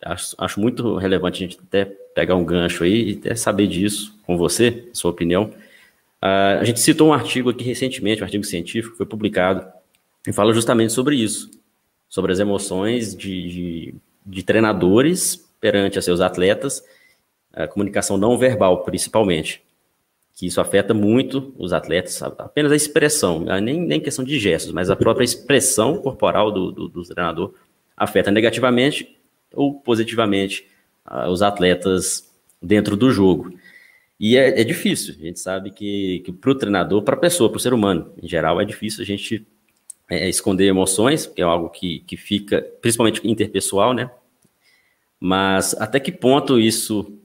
[0.04, 4.18] Acho, acho, muito relevante a gente até pegar um gancho aí e até saber disso
[4.26, 5.46] com você, sua opinião.
[6.22, 9.66] Uh, a gente citou um artigo aqui recentemente, um artigo científico que foi publicado,
[10.28, 11.52] e fala justamente sobre isso,
[12.10, 16.84] sobre as emoções de, de, de treinadores perante seus atletas,
[17.54, 19.65] a comunicação não verbal, principalmente
[20.36, 23.62] que isso afeta muito os atletas, apenas a expressão, né?
[23.62, 27.54] nem, nem questão de gestos, mas a própria expressão corporal do, do, do treinador
[27.96, 29.18] afeta negativamente
[29.54, 30.68] ou positivamente
[31.10, 32.30] uh, os atletas
[32.62, 33.58] dentro do jogo.
[34.20, 37.50] E é, é difícil, a gente sabe que, que para o treinador, para a pessoa,
[37.50, 39.48] para o ser humano em geral, é difícil a gente
[40.10, 44.12] é, esconder emoções, que é algo que, que fica, principalmente interpessoal, né?
[45.18, 47.18] Mas até que ponto isso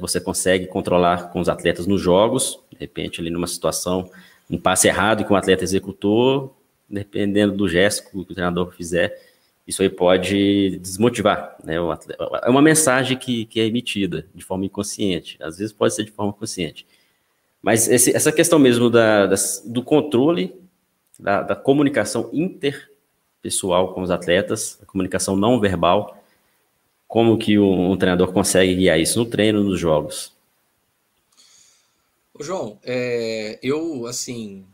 [0.00, 4.10] você consegue controlar com os atletas nos jogos, de repente ali numa situação,
[4.50, 6.54] um passe errado que um atleta executou,
[6.88, 9.18] dependendo do gesto que o treinador fizer,
[9.66, 11.76] isso aí pode desmotivar, né?
[11.76, 16.10] É uma mensagem que, que é emitida de forma inconsciente, às vezes pode ser de
[16.10, 16.86] forma consciente.
[17.62, 20.54] Mas esse, essa questão mesmo da, das, do controle,
[21.18, 26.21] da, da comunicação interpessoal com os atletas, a comunicação não verbal,
[27.12, 30.32] como que um, treinador consegue guiar isso no treino, nos jogos?
[32.32, 34.64] Ô, João, é, eu assim,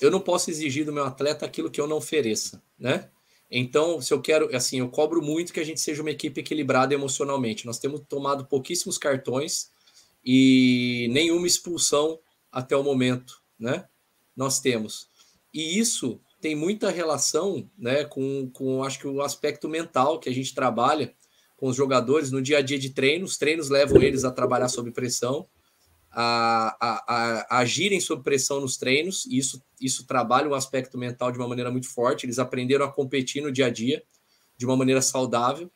[0.00, 3.08] eu não posso exigir do meu atleta aquilo que eu não ofereça, né?
[3.50, 6.94] Então, se eu quero, assim, eu cobro muito que a gente seja uma equipe equilibrada
[6.94, 7.66] emocionalmente.
[7.66, 9.72] Nós temos tomado pouquíssimos cartões
[10.24, 12.20] e nenhuma expulsão
[12.52, 13.86] até o momento, né?
[14.36, 15.08] Nós temos.
[15.52, 20.32] E isso tem muita relação, né, com, com acho que o aspecto mental que a
[20.32, 21.12] gente trabalha
[21.60, 23.26] com os jogadores no dia a dia de treino.
[23.26, 25.46] Os treinos levam eles a trabalhar sob pressão,
[26.10, 29.26] a, a, a, agirem sob pressão nos treinos.
[29.26, 32.24] E isso, isso trabalha um aspecto mental de uma maneira muito forte.
[32.24, 34.02] Eles aprenderam a competir no dia a dia
[34.56, 35.70] de uma maneira saudável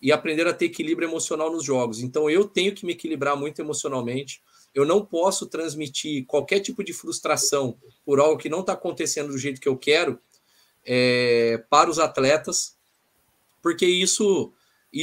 [0.00, 2.00] e aprenderam a ter equilíbrio emocional nos jogos.
[2.00, 4.42] Então eu tenho que me equilibrar muito emocionalmente.
[4.74, 9.38] Eu não posso transmitir qualquer tipo de frustração por algo que não está acontecendo do
[9.38, 10.18] jeito que eu quero
[10.82, 12.74] é, para os atletas,
[13.62, 14.52] porque isso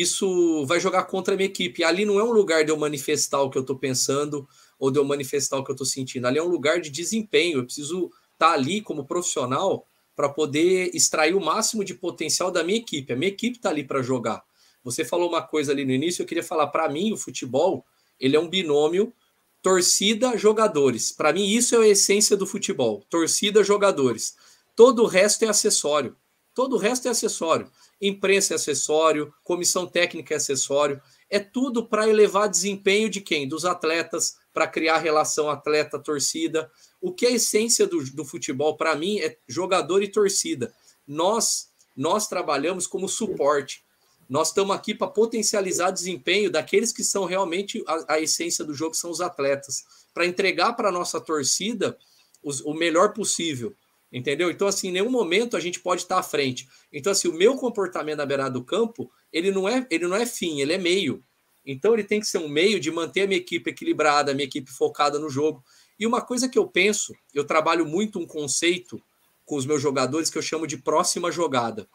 [0.02, 1.84] isso vai jogar contra a minha equipe.
[1.84, 4.48] Ali não é um lugar de eu manifestar o que eu estou pensando
[4.80, 6.26] ou de eu manifestar o que eu estou sentindo.
[6.26, 7.60] Ali é um lugar de desempenho.
[7.60, 12.64] Eu preciso estar tá ali como profissional para poder extrair o máximo de potencial da
[12.64, 13.14] minha equipe.
[13.14, 14.44] A minha equipe está ali para jogar.
[14.84, 17.86] Você falou uma coisa ali no início, eu queria falar para mim, o futebol,
[18.20, 19.14] ele é um binômio
[19.62, 21.12] torcida jogadores.
[21.12, 24.36] Para mim isso é a essência do futebol, torcida jogadores.
[24.76, 26.16] Todo o resto é acessório.
[26.54, 27.72] Todo o resto é acessório
[28.08, 33.48] imprensa é acessório, comissão técnica é acessório, é tudo para elevar desempenho de quem?
[33.48, 36.70] Dos atletas, para criar relação atleta-torcida.
[37.02, 40.74] O que é a essência do, do futebol, para mim, é jogador e torcida.
[41.08, 43.84] Nós, nós trabalhamos como suporte.
[44.30, 48.96] Nós estamos aqui para potencializar desempenho daqueles que são realmente a, a essência do jogo,
[48.96, 51.98] são os atletas, para entregar para a nossa torcida
[52.44, 53.76] os, o melhor possível.
[54.14, 54.52] Entendeu?
[54.52, 56.70] Então, assim, em nenhum momento a gente pode estar à frente.
[56.92, 60.24] Então, assim, o meu comportamento na beirada do campo, ele não é, ele não é
[60.24, 61.24] fim, ele é meio.
[61.66, 64.46] Então, ele tem que ser um meio de manter a minha equipe equilibrada, a minha
[64.46, 65.64] equipe focada no jogo.
[66.00, 69.02] E uma coisa que eu penso, eu trabalho muito um conceito
[69.46, 71.90] com os meus jogadores que eu chamo de próxima jogada,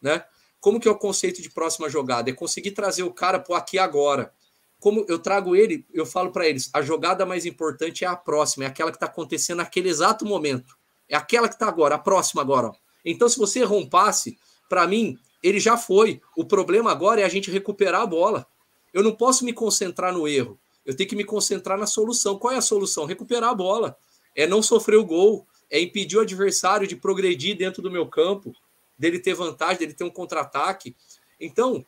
[0.00, 0.24] né?
[0.60, 2.30] Como que é o conceito de próxima jogada?
[2.30, 4.32] É conseguir trazer o cara para aqui agora.
[4.78, 8.64] Como eu trago ele, eu falo para eles, a jogada mais importante é a próxima,
[8.64, 10.77] é aquela que está acontecendo naquele exato momento.
[11.08, 12.68] É aquela que está agora, a próxima agora.
[12.68, 12.72] Ó.
[13.04, 16.20] Então, se você errou um passe, para mim, ele já foi.
[16.36, 18.46] O problema agora é a gente recuperar a bola.
[18.92, 20.58] Eu não posso me concentrar no erro.
[20.84, 22.38] Eu tenho que me concentrar na solução.
[22.38, 23.04] Qual é a solução?
[23.04, 23.96] Recuperar a bola.
[24.34, 25.46] É não sofrer o gol.
[25.70, 28.54] É impedir o adversário de progredir dentro do meu campo,
[28.98, 30.96] dele ter vantagem, dele ter um contra-ataque.
[31.38, 31.84] Então,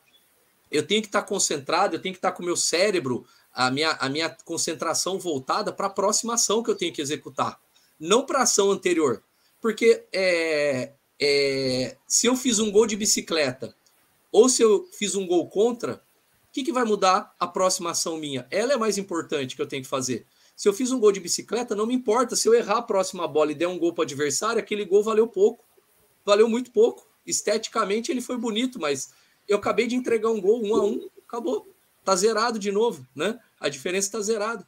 [0.71, 3.91] eu tenho que estar concentrado, eu tenho que estar com o meu cérebro, a minha,
[3.91, 7.59] a minha concentração voltada para a próxima ação que eu tenho que executar,
[8.01, 9.23] não para a ação anterior.
[9.61, 13.75] Porque é, é, se eu fiz um gol de bicicleta
[14.31, 18.17] ou se eu fiz um gol contra, o que, que vai mudar a próxima ação
[18.17, 18.47] minha?
[18.49, 20.25] Ela é mais importante que eu tenho que fazer.
[20.55, 22.35] Se eu fiz um gol de bicicleta, não me importa.
[22.35, 25.03] Se eu errar a próxima bola e der um gol para o adversário, aquele gol
[25.03, 25.63] valeu pouco.
[26.25, 27.07] Valeu muito pouco.
[27.25, 29.13] Esteticamente ele foi bonito, mas
[29.47, 31.67] eu acabei de entregar um gol um a um, acabou.
[32.03, 33.39] Tá zerado de novo, né?
[33.59, 34.65] A diferença está zerada.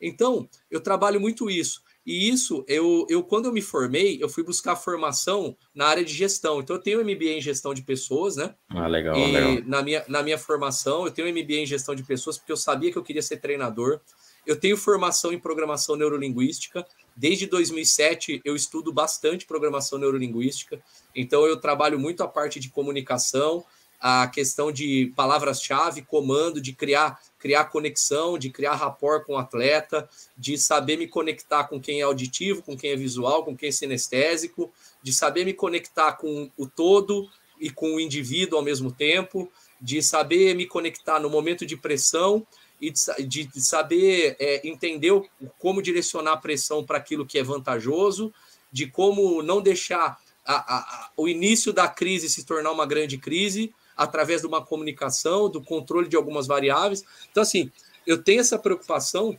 [0.00, 1.82] Então, eu trabalho muito isso.
[2.06, 6.14] E isso, eu, eu quando eu me formei, eu fui buscar formação na área de
[6.14, 6.60] gestão.
[6.60, 8.54] Então, eu tenho MBA em gestão de pessoas, né?
[8.68, 9.64] Ah, legal, e legal.
[9.66, 12.92] Na minha, na minha formação, eu tenho MBA em gestão de pessoas porque eu sabia
[12.92, 14.00] que eu queria ser treinador.
[14.46, 16.86] Eu tenho formação em programação neurolinguística.
[17.16, 20.80] Desde 2007, eu estudo bastante programação neurolinguística.
[21.12, 23.64] Então, eu trabalho muito a parte de comunicação,
[24.00, 30.08] a questão de palavras-chave, comando, de criar, criar conexão, de criar rapport com o atleta,
[30.36, 33.72] de saber me conectar com quem é auditivo, com quem é visual, com quem é
[33.72, 37.30] sinestésico, de saber me conectar com o todo
[37.60, 39.48] e com o indivíduo ao mesmo tempo,
[39.80, 42.44] de saber me conectar no momento de pressão
[42.80, 45.12] e de, de saber é, entender
[45.60, 48.34] como direcionar a pressão para aquilo que é vantajoso,
[48.72, 53.16] de como não deixar a, a, a, o início da crise se tornar uma grande
[53.16, 57.02] crise, através de uma comunicação, do controle de algumas variáveis.
[57.30, 57.70] Então, assim,
[58.06, 59.36] eu tenho essa preocupação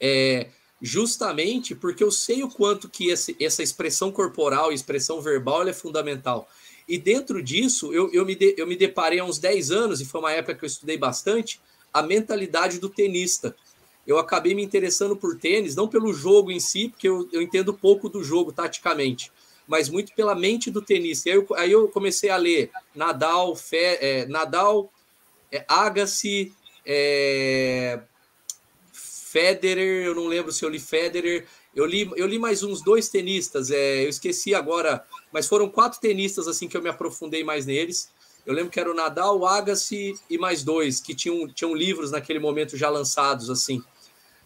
[0.00, 0.48] é,
[0.80, 6.48] justamente porque eu sei o quanto que esse, essa expressão corporal, expressão verbal, é fundamental.
[6.88, 10.04] E dentro disso, eu, eu, me de, eu me deparei há uns 10 anos, e
[10.04, 11.60] foi uma época que eu estudei bastante,
[11.92, 13.56] a mentalidade do tenista.
[14.06, 17.74] Eu acabei me interessando por tênis, não pelo jogo em si, porque eu, eu entendo
[17.74, 19.32] pouco do jogo taticamente,
[19.66, 21.28] mas muito pela mente do tenista.
[21.28, 24.92] Aí eu, aí eu comecei a ler Nadal, Fe, é, Nadal,
[25.50, 26.52] é, Agassi,
[26.84, 28.00] é,
[28.92, 33.08] Federer, eu não lembro se eu li Federer, eu li, eu li mais uns dois
[33.08, 37.66] tenistas, é, eu esqueci agora, mas foram quatro tenistas assim que eu me aprofundei mais
[37.66, 38.10] neles.
[38.46, 42.12] Eu lembro que era o Nadal, o Agassi e mais dois que tinham, tinham livros
[42.12, 43.82] naquele momento já lançados assim.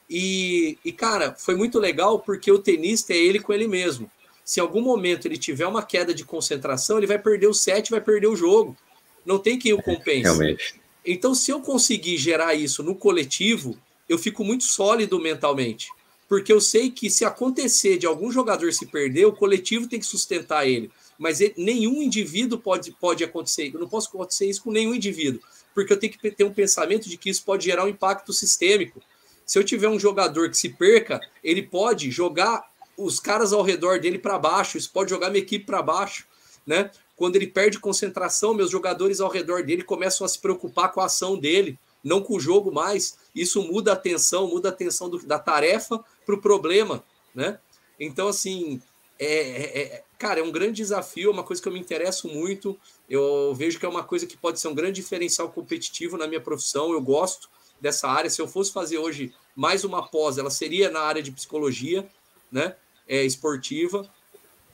[0.09, 4.11] E, e cara, foi muito legal porque o tenista é ele com ele mesmo
[4.51, 7.89] se em algum momento ele tiver uma queda de concentração, ele vai perder o set,
[7.89, 8.77] vai perder o jogo.
[9.25, 10.23] Não tem quem o compense.
[10.23, 10.75] Realmente.
[11.07, 15.87] Então, se eu conseguir gerar isso no coletivo, eu fico muito sólido mentalmente.
[16.29, 20.07] Porque eu sei que se acontecer de algum jogador se perder, o coletivo tem que
[20.07, 20.91] sustentar ele.
[21.17, 23.71] Mas ele, nenhum indivíduo pode, pode acontecer.
[23.73, 25.41] Eu não posso acontecer isso com nenhum indivíduo.
[25.73, 29.01] Porque eu tenho que ter um pensamento de que isso pode gerar um impacto sistêmico.
[29.47, 32.69] Se eu tiver um jogador que se perca, ele pode jogar
[33.05, 36.27] os caras ao redor dele para baixo, isso pode jogar minha equipe para baixo,
[36.67, 36.91] né?
[37.17, 41.07] Quando ele perde concentração, meus jogadores ao redor dele começam a se preocupar com a
[41.07, 43.19] ação dele, não com o jogo mais.
[43.35, 47.59] Isso muda a atenção, muda a atenção do, da tarefa para o problema, né?
[47.99, 48.81] Então, assim,
[49.19, 52.27] é, é, é, cara, é um grande desafio, é uma coisa que eu me interesso
[52.27, 52.79] muito.
[53.09, 56.41] Eu vejo que é uma coisa que pode ser um grande diferencial competitivo na minha
[56.41, 56.91] profissão.
[56.91, 58.31] Eu gosto dessa área.
[58.31, 62.09] Se eu fosse fazer hoje mais uma pós, ela seria na área de psicologia,
[62.51, 62.75] né?
[63.11, 64.09] É, esportiva.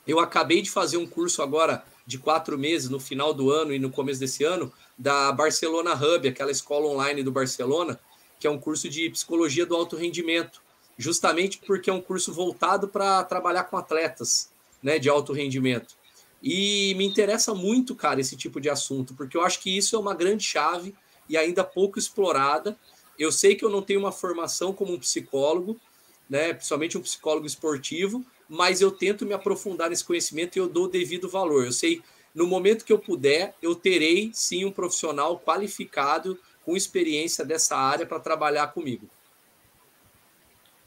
[0.07, 3.79] Eu acabei de fazer um curso agora de quatro meses, no final do ano e
[3.79, 7.99] no começo desse ano, da Barcelona Hub, aquela escola online do Barcelona,
[8.39, 10.63] que é um curso de psicologia do alto rendimento,
[10.97, 14.51] justamente porque é um curso voltado para trabalhar com atletas
[14.83, 15.97] né, de alto rendimento.
[16.43, 19.99] E me interessa muito, cara, esse tipo de assunto, porque eu acho que isso é
[19.99, 20.95] uma grande chave
[21.29, 22.79] e ainda pouco explorada.
[23.19, 25.81] Eu sei que eu não tenho uma formação como um psicólogo,
[26.29, 30.85] né, principalmente um psicólogo esportivo, mas eu tento me aprofundar nesse conhecimento e eu dou
[30.85, 31.65] o devido valor.
[31.65, 32.03] Eu sei
[32.35, 38.05] no momento que eu puder, eu terei sim um profissional qualificado com experiência dessa área
[38.05, 39.09] para trabalhar comigo.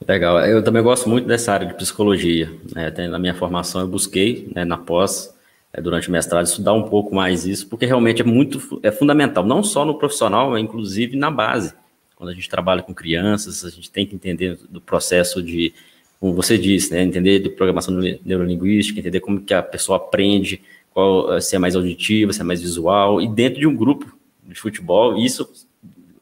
[0.07, 0.39] Legal.
[0.45, 2.51] Eu também gosto muito dessa área de psicologia.
[2.73, 3.07] Né?
[3.07, 5.35] Na minha formação, eu busquei, né, na pós,
[5.73, 9.45] é, durante o mestrado, estudar um pouco mais isso, porque realmente é muito é fundamental,
[9.45, 11.73] não só no profissional, mas inclusive na base.
[12.19, 15.73] Quando a gente trabalha com crianças, a gente tem que entender do processo de,
[16.19, 20.61] como você disse, né, entender de programação neurolinguística, entender como que a pessoa aprende,
[20.91, 24.59] qual, se é mais auditiva, se é mais visual, e dentro de um grupo de
[24.59, 25.49] futebol, isso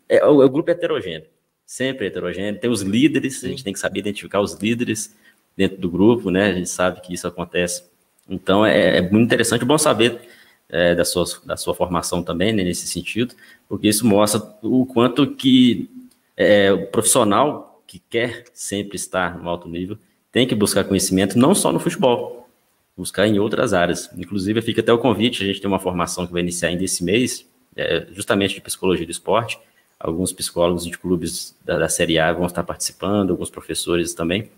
[0.08, 1.26] é, o, o grupo é heterogêneo
[1.68, 2.60] sempre heterogêneo.
[2.60, 5.14] Tem os líderes, a gente tem que saber identificar os líderes
[5.56, 6.50] dentro do grupo, né?
[6.50, 7.84] A gente sabe que isso acontece.
[8.28, 10.22] Então é, é muito interessante, bom saber
[10.70, 13.36] é, da, sua, da sua formação também, né, nesse sentido,
[13.68, 15.89] porque isso mostra o quanto que
[16.36, 19.97] é, o profissional que quer sempre estar no alto nível
[20.32, 22.47] tem que buscar conhecimento não só no futebol,
[22.95, 24.09] buscar em outras áreas.
[24.18, 27.03] Inclusive, fica até o convite, a gente tem uma formação que vai iniciar ainda esse
[27.03, 27.45] mês,
[27.76, 29.59] é, justamente de psicologia do esporte,
[29.99, 34.49] alguns psicólogos de clubes da, da, Série A vão estar participando, alguns professores também.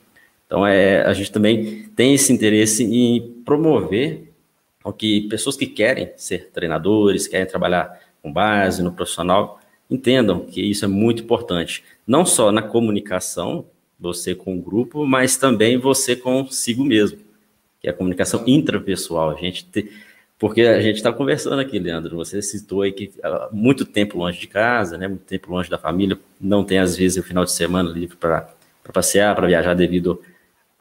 [0.45, 4.33] Então, é, a gente também tem esse interesse em promover
[4.83, 9.59] o que pessoas que querem ser treinadores, querem trabalhar com base no profissional,
[9.89, 11.83] entendam que isso é muito importante.
[12.05, 13.65] Não só na comunicação,
[13.99, 17.19] você com o grupo, mas também você consigo mesmo,
[17.81, 19.31] que é a comunicação intrapessoal.
[19.31, 19.89] A gente tem
[20.39, 22.15] porque a gente está conversando aqui, Leandro.
[22.15, 25.05] Você citou aí que há muito tempo longe de casa, né?
[25.05, 28.49] Muito tempo longe da família, não tem às vezes o final de semana livre para
[28.93, 30.21] passear, para viajar devido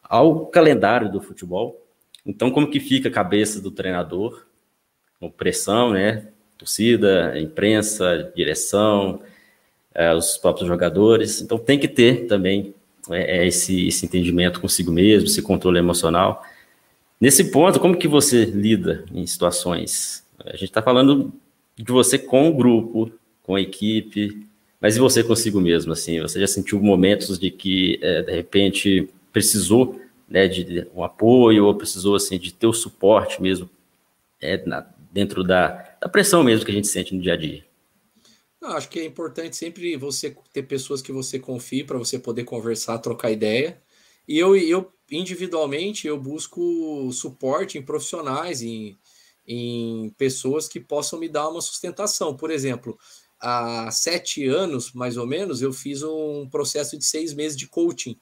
[0.01, 1.85] ao calendário do futebol.
[2.25, 4.47] Então, como que fica a cabeça do treinador?
[5.19, 6.29] Com pressão, né?
[6.59, 9.23] Torcida, imprensa, direção,
[9.95, 11.41] é, os próprios jogadores.
[11.41, 12.75] Então, tem que ter também
[13.11, 16.43] é, esse, esse entendimento consigo mesmo, esse controle emocional.
[17.21, 20.25] Nesse ponto, como que você lida em situações?
[20.45, 21.33] A gente está falando
[21.77, 23.11] de você com o grupo,
[23.43, 24.47] com a equipe,
[24.81, 25.93] mas e você consigo mesmo?
[25.93, 31.67] Assim, você já sentiu momentos de que é, de repente precisou né, de um apoio
[31.67, 33.69] ou precisou assim de ter o suporte mesmo
[34.41, 37.65] é, na, dentro da, da pressão mesmo que a gente sente no dia a dia?
[38.61, 42.45] Não, acho que é importante sempre você ter pessoas que você confie para você poder
[42.45, 43.81] conversar, trocar ideia.
[44.27, 48.99] E eu, eu individualmente eu busco suporte em profissionais, em,
[49.47, 52.37] em pessoas que possam me dar uma sustentação.
[52.37, 52.99] Por exemplo,
[53.41, 58.19] há sete anos, mais ou menos, eu fiz um processo de seis meses de coaching,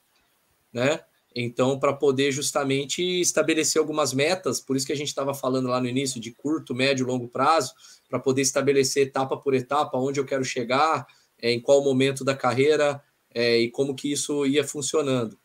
[0.71, 1.01] né?
[1.35, 5.79] Então, para poder justamente estabelecer algumas metas, por isso que a gente estava falando lá
[5.79, 7.73] no início de curto, médio, longo prazo,
[8.09, 11.05] para poder estabelecer etapa por etapa onde eu quero chegar,
[11.39, 13.01] é, em qual momento da carreira
[13.33, 15.37] é, e como que isso ia funcionando.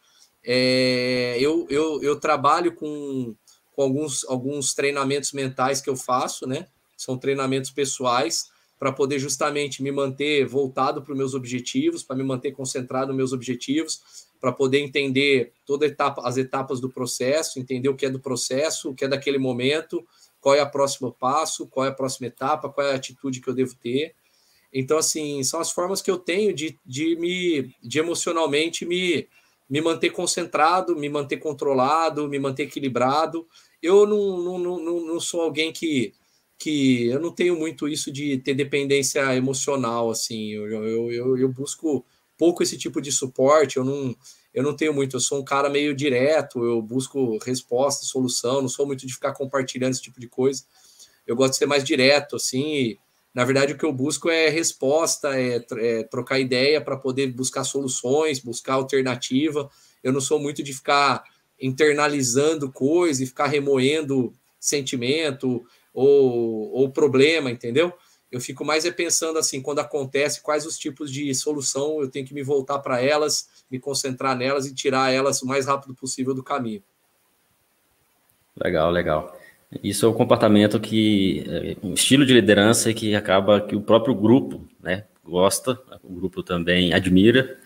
[0.44, 3.34] É, eu, eu, eu trabalho com,
[3.72, 6.66] com alguns, alguns treinamentos mentais que eu faço, né?
[6.96, 12.24] São treinamentos pessoais para poder justamente me manter voltado para os meus objetivos, para me
[12.24, 14.00] manter concentrado nos meus objetivos,
[14.42, 18.90] para poder entender toda etapa, as etapas do processo, entender o que é do processo,
[18.90, 20.04] o que é daquele momento,
[20.40, 23.46] qual é o próximo passo, qual é a próxima etapa, qual é a atitude que
[23.46, 24.16] eu devo ter.
[24.72, 29.28] Então, assim, são as formas que eu tenho de, de me de emocionalmente me,
[29.70, 33.46] me manter concentrado, me manter controlado, me manter equilibrado.
[33.80, 36.12] Eu não, não, não, não sou alguém que,
[36.58, 40.48] que eu não tenho muito isso de ter dependência emocional, assim.
[40.48, 42.04] Eu, eu, eu, eu busco
[42.42, 44.16] pouco esse tipo de suporte, eu não,
[44.52, 48.68] eu não tenho muito, eu sou um cara meio direto, eu busco resposta, solução, não
[48.68, 50.64] sou muito de ficar compartilhando esse tipo de coisa.
[51.24, 52.96] Eu gosto de ser mais direto, assim,
[53.32, 57.62] na verdade, o que eu busco é resposta, é, é trocar ideia para poder buscar
[57.62, 59.70] soluções, buscar alternativa.
[60.02, 61.22] Eu não sou muito de ficar
[61.60, 65.64] internalizando coisa e ficar remoendo sentimento
[65.94, 67.92] ou, ou problema, entendeu?
[68.32, 72.26] Eu fico mais é pensando assim, quando acontece, quais os tipos de solução eu tenho
[72.26, 76.34] que me voltar para elas, me concentrar nelas e tirar elas o mais rápido possível
[76.34, 76.82] do caminho.
[78.56, 79.38] Legal, legal.
[79.82, 84.14] Isso é um comportamento que, é, um estilo de liderança que acaba que o próprio
[84.14, 87.58] grupo, né, gosta, o grupo também admira,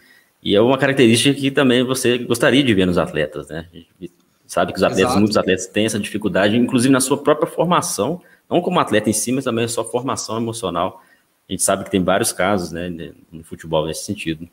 [0.43, 3.69] e é uma característica que também você gostaria de ver nos atletas, né?
[3.73, 4.13] A gente
[4.47, 5.19] sabe que os atletas, Exato.
[5.19, 9.33] muitos atletas têm essa dificuldade, inclusive na sua própria formação, não como atleta em si,
[9.33, 11.03] mas também a sua formação emocional.
[11.49, 12.89] A gente sabe que tem vários casos, né,
[13.31, 14.49] no futebol nesse sentido.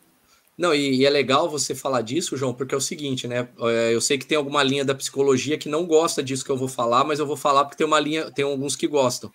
[0.56, 3.48] Não, e, e, é legal você falar disso, João, porque é o seguinte, né?
[3.60, 6.58] É, eu sei que tem alguma linha da psicologia que não gosta disso que eu
[6.58, 9.32] vou falar, mas eu vou falar porque tem uma linha, tem alguns que gostam.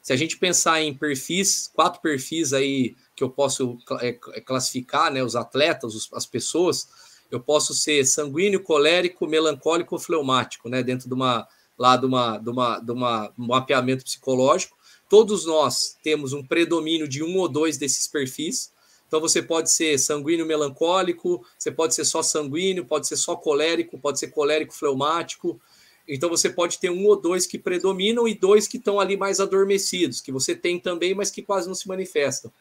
[0.00, 5.12] Se a gente pensar em perfis, quatro perfis aí que eu posso é, é, classificar,
[5.12, 5.22] né?
[5.24, 6.88] Os atletas, as pessoas,
[7.30, 10.84] eu posso ser sanguíneo, colérico, melancólico ou fleumático, né?
[10.84, 11.48] Dentro de uma,
[11.80, 14.76] lá de, uma, de, uma, de uma, um mapeamento psicológico.
[15.08, 18.70] Todos nós temos um predomínio de um ou dois desses perfis.
[19.08, 23.98] Então você pode ser sanguíneo melancólico, você pode ser só sanguíneo, pode ser só colérico,
[23.98, 25.58] pode ser colérico fleumático.
[26.06, 29.40] Então você pode ter um ou dois que predominam e dois que estão ali mais
[29.40, 32.52] adormecidos, que você tem também, mas que quase não se manifestam.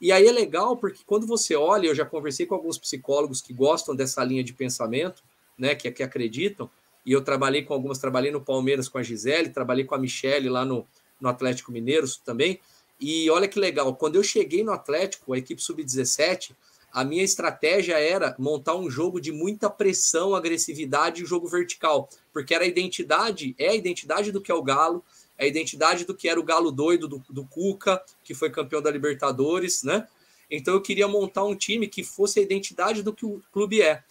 [0.00, 3.52] E aí é legal porque quando você olha, eu já conversei com alguns psicólogos que
[3.52, 5.22] gostam dessa linha de pensamento,
[5.58, 6.70] né, que, que acreditam,
[7.04, 10.48] e eu trabalhei com algumas, trabalhei no Palmeiras com a Gisele, trabalhei com a Michele
[10.48, 10.86] lá no,
[11.20, 12.60] no Atlético Mineiro também.
[13.00, 16.52] E olha que legal, quando eu cheguei no Atlético, a equipe sub-17,
[16.92, 22.54] a minha estratégia era montar um jogo de muita pressão, agressividade e jogo vertical, porque
[22.54, 25.02] era a identidade, é a identidade do que é o Galo,
[25.38, 28.90] a identidade do que era o galo doido do, do Cuca, que foi campeão da
[28.90, 30.06] Libertadores, né?
[30.50, 34.04] Então eu queria montar um time que fosse a identidade do que o clube é.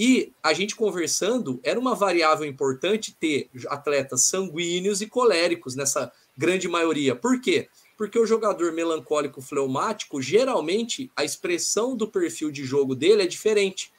[0.00, 6.68] E a gente conversando, era uma variável importante ter atletas sanguíneos e coléricos nessa grande
[6.68, 7.16] maioria.
[7.16, 7.68] Por quê?
[7.96, 13.92] Porque o jogador melancólico fleumático, geralmente, a expressão do perfil de jogo dele é diferente.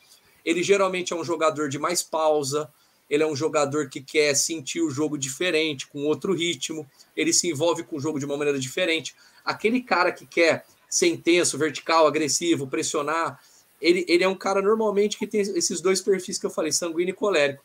[0.46, 2.72] Ele geralmente é um jogador de mais pausa,
[3.10, 7.50] ele é um jogador que quer sentir o jogo diferente, com outro ritmo, ele se
[7.50, 9.14] envolve com o jogo de uma maneira diferente.
[9.44, 13.38] Aquele cara que quer ser intenso, vertical, agressivo, pressionar,
[13.82, 17.12] ele, ele é um cara normalmente que tem esses dois perfis que eu falei, sanguíneo
[17.12, 17.64] e colérico.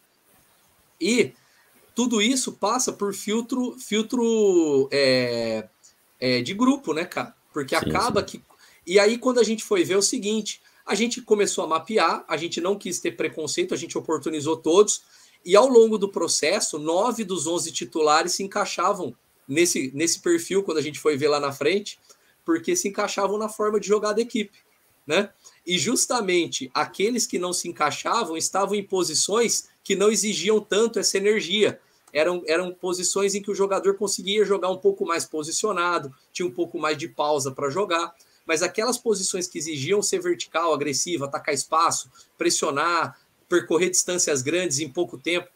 [1.01, 1.33] E
[1.95, 5.69] tudo isso passa por filtro, filtro é,
[6.21, 7.35] é, de grupo, né, cara?
[7.53, 8.27] Porque sim, acaba sim.
[8.27, 8.45] que.
[8.87, 12.25] E aí, quando a gente foi ver é o seguinte, a gente começou a mapear,
[12.29, 15.03] a gente não quis ter preconceito, a gente oportunizou todos.
[15.45, 19.15] E ao longo do processo, nove dos onze titulares se encaixavam
[19.47, 21.99] nesse, nesse perfil, quando a gente foi ver lá na frente,
[22.45, 24.59] porque se encaixavam na forma de jogar da equipe,
[25.07, 25.31] né?
[25.67, 31.17] E justamente aqueles que não se encaixavam estavam em posições que não exigiam tanto essa
[31.17, 31.81] energia.
[32.13, 36.51] Eram, eram posições em que o jogador conseguia jogar um pouco mais posicionado, tinha um
[36.51, 38.15] pouco mais de pausa para jogar.
[38.47, 44.89] Mas aquelas posições que exigiam ser vertical, agressivo, atacar espaço, pressionar, percorrer distâncias grandes em
[44.89, 45.49] pouco tempo,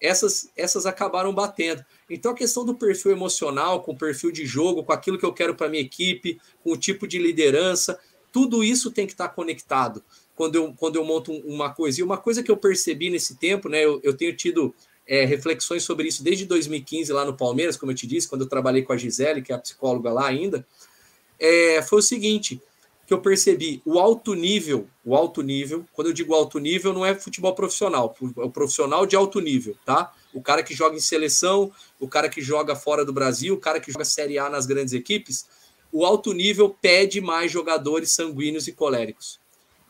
[0.00, 1.84] essas, essas acabaram batendo.
[2.08, 5.32] Então a questão do perfil emocional, com o perfil de jogo, com aquilo que eu
[5.32, 7.98] quero para minha equipe, com o tipo de liderança,
[8.36, 12.00] tudo isso tem que estar tá conectado quando eu, quando eu monto uma coisa.
[12.00, 14.74] E uma coisa que eu percebi nesse tempo, né, eu, eu tenho tido
[15.06, 18.46] é, reflexões sobre isso desde 2015 lá no Palmeiras, como eu te disse, quando eu
[18.46, 20.66] trabalhei com a Gisele, que é a psicóloga lá ainda,
[21.40, 22.60] é, foi o seguinte:
[23.06, 27.06] que eu percebi o alto nível, o alto nível, quando eu digo alto nível, não
[27.06, 30.12] é futebol profissional, é o profissional de alto nível, tá?
[30.34, 33.80] O cara que joga em seleção, o cara que joga fora do Brasil, o cara
[33.80, 35.46] que joga Série A nas grandes equipes,
[35.96, 39.40] o alto nível pede mais jogadores sanguíneos e coléricos.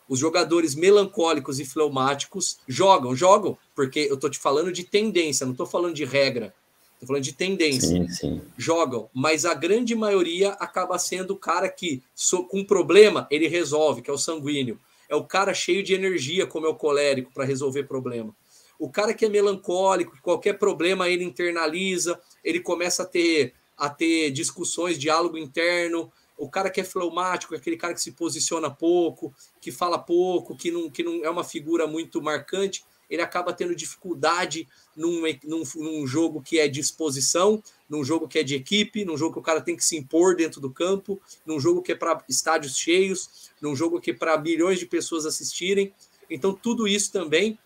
[0.09, 5.53] Os jogadores melancólicos e fleumáticos jogam, jogam, porque eu tô te falando de tendência, não
[5.53, 6.55] tô falando de regra.
[6.93, 7.89] Estou falando de tendência.
[7.89, 8.41] Sim, sim.
[8.57, 12.01] Jogam, mas a grande maioria acaba sendo o cara que,
[12.49, 14.79] com problema, ele resolve, que é o sanguíneo.
[15.09, 18.33] É o cara cheio de energia, como é o colérico, para resolver problema.
[18.79, 24.31] O cara que é melancólico, qualquer problema ele internaliza, ele começa a ter, a ter
[24.31, 26.13] discussões, diálogo interno.
[26.37, 30.57] O cara que é fleumático, é aquele cara que se posiciona pouco, que fala pouco,
[30.57, 35.63] que não, que não é uma figura muito marcante ele acaba tendo dificuldade num, num,
[35.77, 39.39] num, jogo que é de exposição, num jogo que é de equipe, num jogo que
[39.39, 42.77] o cara tem que se impor dentro do campo, num jogo que é para estádios
[42.77, 45.93] cheios, num jogo que é para milhões de pessoas assistirem.
[46.29, 47.59] Então, tudo isso também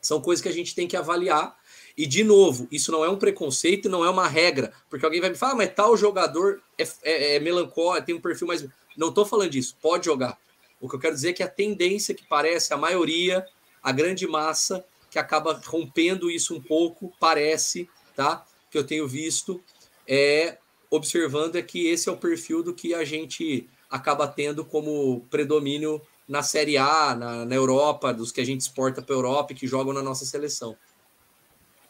[0.00, 1.56] são coisas que a gente tem que avaliar.
[1.96, 5.30] E, de novo, isso não é um preconceito, não é uma regra, porque alguém vai
[5.30, 8.66] me falar, ah, mas tal jogador é, é, é melancólico, tem um perfil mais.
[8.96, 10.38] Não estou falando disso, pode jogar.
[10.78, 13.46] O que eu quero dizer é que a tendência que parece, a maioria,
[13.82, 18.44] a grande massa que acaba rompendo isso um pouco, parece, tá?
[18.70, 19.62] Que eu tenho visto,
[20.06, 20.58] é
[20.90, 26.00] observando é que esse é o perfil do que a gente acaba tendo como predomínio
[26.28, 29.56] na Série A, na, na Europa, dos que a gente exporta para a Europa e
[29.56, 30.76] que jogam na nossa seleção.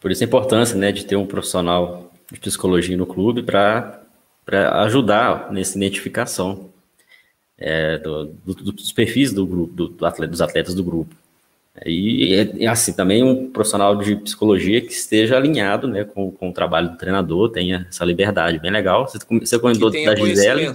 [0.07, 4.05] Por isso a importância né, de ter um profissional de psicologia no clube para
[4.85, 6.71] ajudar nessa identificação
[7.59, 11.13] é, do, do, dos perfis do grupo, do, atleta, dos atletas do grupo.
[11.85, 16.53] E, e, assim, também um profissional de psicologia que esteja alinhado né, com, com o
[16.53, 19.09] trabalho do treinador, tenha essa liberdade, bem legal.
[19.09, 20.73] Você, você comentou da Gisele.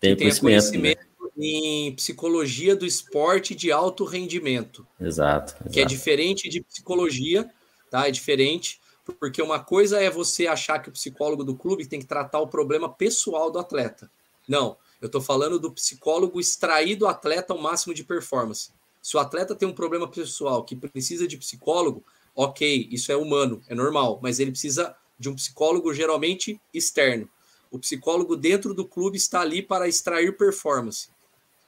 [0.00, 1.46] Tem conhecimento, conhecimento né?
[1.46, 4.84] em psicologia do esporte de alto rendimento.
[5.00, 5.70] Exato, exato.
[5.70, 7.48] Que é diferente de psicologia,
[7.90, 8.08] tá?
[8.08, 8.80] É diferente,
[9.18, 12.48] porque uma coisa é você achar que o psicólogo do clube tem que tratar o
[12.48, 14.10] problema pessoal do atleta.
[14.48, 18.70] Não, eu estou falando do psicólogo extrair do atleta o máximo de performance.
[19.02, 23.62] Se o atleta tem um problema pessoal que precisa de psicólogo, Ok, isso é humano,
[23.68, 27.28] é normal, mas ele precisa de um psicólogo geralmente externo.
[27.70, 31.08] O psicólogo dentro do clube está ali para extrair performance,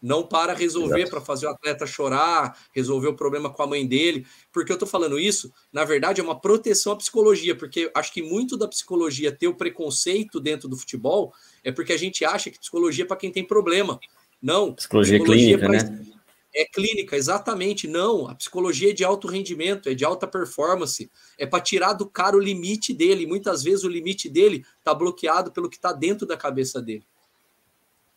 [0.03, 4.26] não para resolver, para fazer o atleta chorar, resolver o problema com a mãe dele.
[4.53, 8.20] Porque eu estou falando isso, na verdade, é uma proteção à psicologia, porque acho que
[8.20, 11.32] muito da psicologia ter o preconceito dentro do futebol
[11.62, 14.00] é porque a gente acha que psicologia é para quem tem problema.
[14.42, 14.74] Não.
[14.74, 15.90] Psicologia, psicologia clínica, é pra...
[15.90, 16.07] né?
[16.55, 17.88] É clínica, exatamente.
[17.88, 22.07] Não, a psicologia é de alto rendimento, é de alta performance, é para tirar do
[22.07, 23.26] cara o limite dele.
[23.26, 27.07] Muitas vezes o limite dele está bloqueado pelo que está dentro da cabeça dele.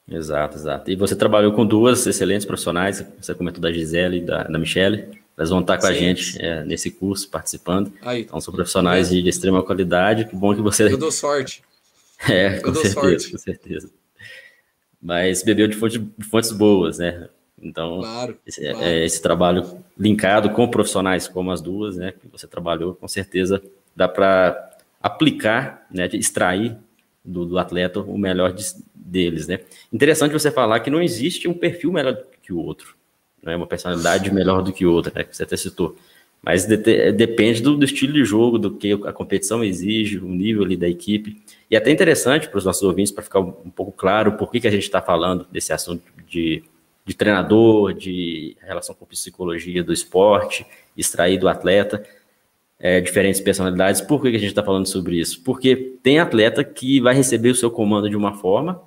[0.08, 0.92] Exato, exato.
[0.92, 5.10] E você trabalhou com duas excelentes profissionais, você comentou da Gisele e da, da Michelle.
[5.38, 7.92] Elas vão estar com sim, a gente é, nesse curso, participando.
[8.02, 9.22] Aí, então, são profissionais é.
[9.22, 10.26] de, extrema qualidade.
[10.26, 10.86] Que bom que você.
[10.86, 11.64] Eu dou sorte.
[12.30, 13.32] É, com certeza, sorte.
[13.32, 13.90] com certeza.
[15.02, 17.28] Mas bebeu de fontes, de fontes boas, né?
[17.62, 18.86] Então, claro, esse, claro.
[18.86, 23.62] É, esse, trabalho linkado com profissionais como as duas, né, que você trabalhou, com certeza
[23.96, 26.78] dá para aplicar, né, de extrair
[27.24, 28.64] do, do atleta o melhor de,
[29.06, 29.60] deles, né.
[29.92, 32.96] Interessante você falar que não existe um perfil melhor que o outro,
[33.42, 35.96] né, uma personalidade melhor do que outra, né, que você até citou.
[36.42, 36.78] Mas de,
[37.12, 40.88] depende do, do, estilo de jogo, do que a competição exige, o nível ali da
[40.88, 41.42] equipe.
[41.72, 44.60] E é até interessante para os nossos ouvintes, para ficar um, pouco claro por que,
[44.60, 46.64] que a gente está falando desse assunto de
[47.06, 50.66] de treinador, de relação com psicologia do esporte,
[50.98, 52.04] extrair do atleta
[52.80, 54.02] é, diferentes personalidades.
[54.02, 55.42] Por que a gente está falando sobre isso?
[55.44, 58.82] Porque tem atleta que vai receber o seu comando de uma forma,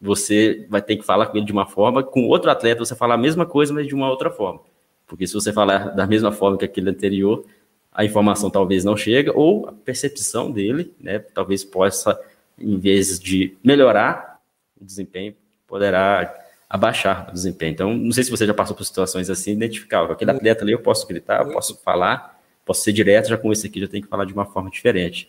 [0.00, 3.14] você vai ter que falar com ele de uma forma, com outro atleta você fala
[3.14, 4.60] a mesma coisa, mas de uma outra forma.
[5.06, 7.44] Porque se você falar da mesma forma que aquele anterior,
[7.92, 12.18] a informação talvez não chega, ou a percepção dele, né, talvez possa,
[12.58, 14.40] em vez de melhorar
[14.80, 15.34] o desempenho,
[15.66, 16.32] poderá
[16.68, 17.72] abaixar o desempenho.
[17.72, 20.80] Então, não sei se você já passou por situações assim, identificar, aquele atleta ali eu
[20.80, 24.08] posso gritar, eu posso falar, posso ser direto, já com esse aqui já tem que
[24.08, 25.28] falar de uma forma diferente.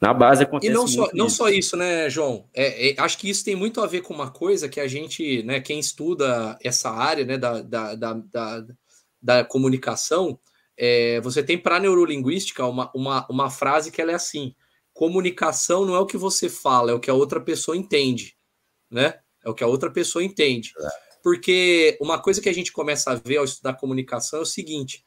[0.00, 1.36] Na base acontece E não só, não isso.
[1.36, 2.48] só isso, né, João?
[2.54, 5.42] É, é, acho que isso tem muito a ver com uma coisa que a gente,
[5.42, 8.66] né, quem estuda essa área, né, da, da, da, da,
[9.20, 10.40] da comunicação,
[10.76, 14.54] é, você tem para neurolinguística uma, uma, uma frase que ela é assim:
[14.94, 18.34] comunicação não é o que você fala, é o que a outra pessoa entende,
[18.90, 19.20] né?
[19.44, 20.72] É o que a outra pessoa entende.
[20.78, 20.88] É.
[21.22, 25.04] Porque uma coisa que a gente começa a ver ao estudar comunicação é o seguinte: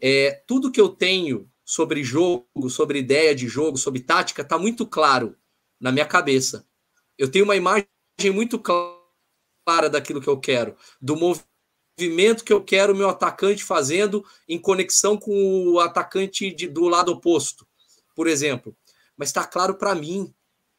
[0.00, 4.84] é, tudo que eu tenho sobre jogo, sobre ideia de jogo, sobre tática, está muito
[4.84, 5.36] claro
[5.78, 6.66] na minha cabeça.
[7.16, 7.86] Eu tenho uma imagem
[8.32, 14.26] muito clara daquilo que eu quero, do movimento que eu quero o meu atacante fazendo
[14.48, 17.64] em conexão com o atacante de, do lado oposto,
[18.16, 18.76] por exemplo.
[19.16, 20.34] Mas está claro para mim.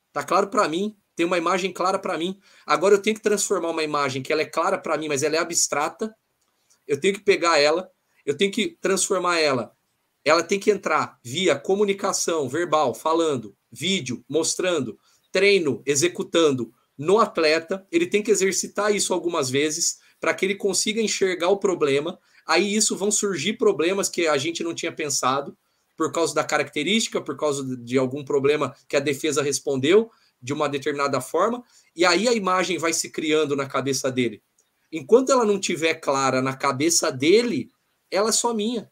[0.09, 2.37] Está claro para mim tem uma imagem clara para mim.
[2.65, 5.37] Agora eu tenho que transformar uma imagem que ela é clara para mim, mas ela
[5.37, 6.13] é abstrata.
[6.85, 7.89] Eu tenho que pegar ela,
[8.25, 9.73] eu tenho que transformar ela.
[10.23, 14.97] Ela tem que entrar via comunicação verbal, falando, vídeo, mostrando,
[15.31, 17.85] treino, executando no atleta.
[17.91, 22.19] Ele tem que exercitar isso algumas vezes para que ele consiga enxergar o problema.
[22.45, 25.57] Aí isso vão surgir problemas que a gente não tinha pensado
[25.97, 30.09] por causa da característica, por causa de algum problema que a defesa respondeu,
[30.41, 31.63] de uma determinada forma,
[31.95, 34.41] e aí a imagem vai se criando na cabeça dele.
[34.91, 37.69] Enquanto ela não tiver clara na cabeça dele,
[38.09, 38.91] ela é só minha.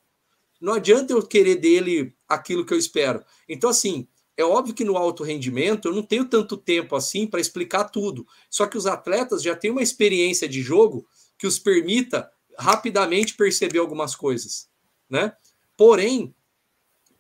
[0.60, 3.24] Não adianta eu querer dele aquilo que eu espero.
[3.48, 7.42] Então, assim, é óbvio que no alto rendimento eu não tenho tanto tempo assim para
[7.42, 8.26] explicar tudo.
[8.50, 11.08] Só que os atletas já têm uma experiência de jogo
[11.38, 14.70] que os permita rapidamente perceber algumas coisas,
[15.10, 15.34] né?
[15.78, 16.36] Porém,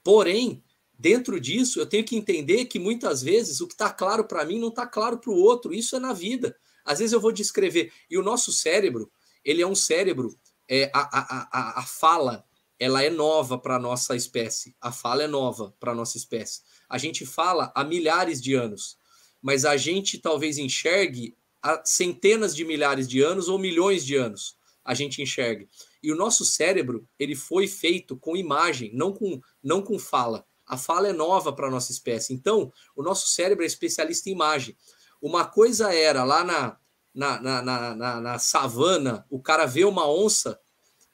[0.03, 0.63] porém,
[0.97, 4.59] dentro disso, eu tenho que entender que muitas vezes o que está claro para mim
[4.59, 5.73] não está claro para o outro.
[5.73, 6.55] Isso é na vida.
[6.83, 7.91] Às vezes eu vou descrever.
[8.09, 9.11] E o nosso cérebro,
[9.43, 10.37] ele é um cérebro.
[10.67, 12.45] É, a, a, a, a fala,
[12.79, 14.75] ela é nova para a nossa espécie.
[14.79, 16.61] A fala é nova para a nossa espécie.
[16.87, 18.97] A gente fala há milhares de anos,
[19.41, 24.57] mas a gente talvez enxergue há centenas de milhares de anos ou milhões de anos.
[24.83, 25.67] A gente enxerga.
[26.01, 30.45] E o nosso cérebro, ele foi feito com imagem, não com, não com fala.
[30.65, 32.33] A fala é nova para a nossa espécie.
[32.33, 34.77] Então, o nosso cérebro é especialista em imagem.
[35.21, 36.77] Uma coisa era lá na,
[37.13, 40.59] na, na, na, na savana, o cara vê uma onça,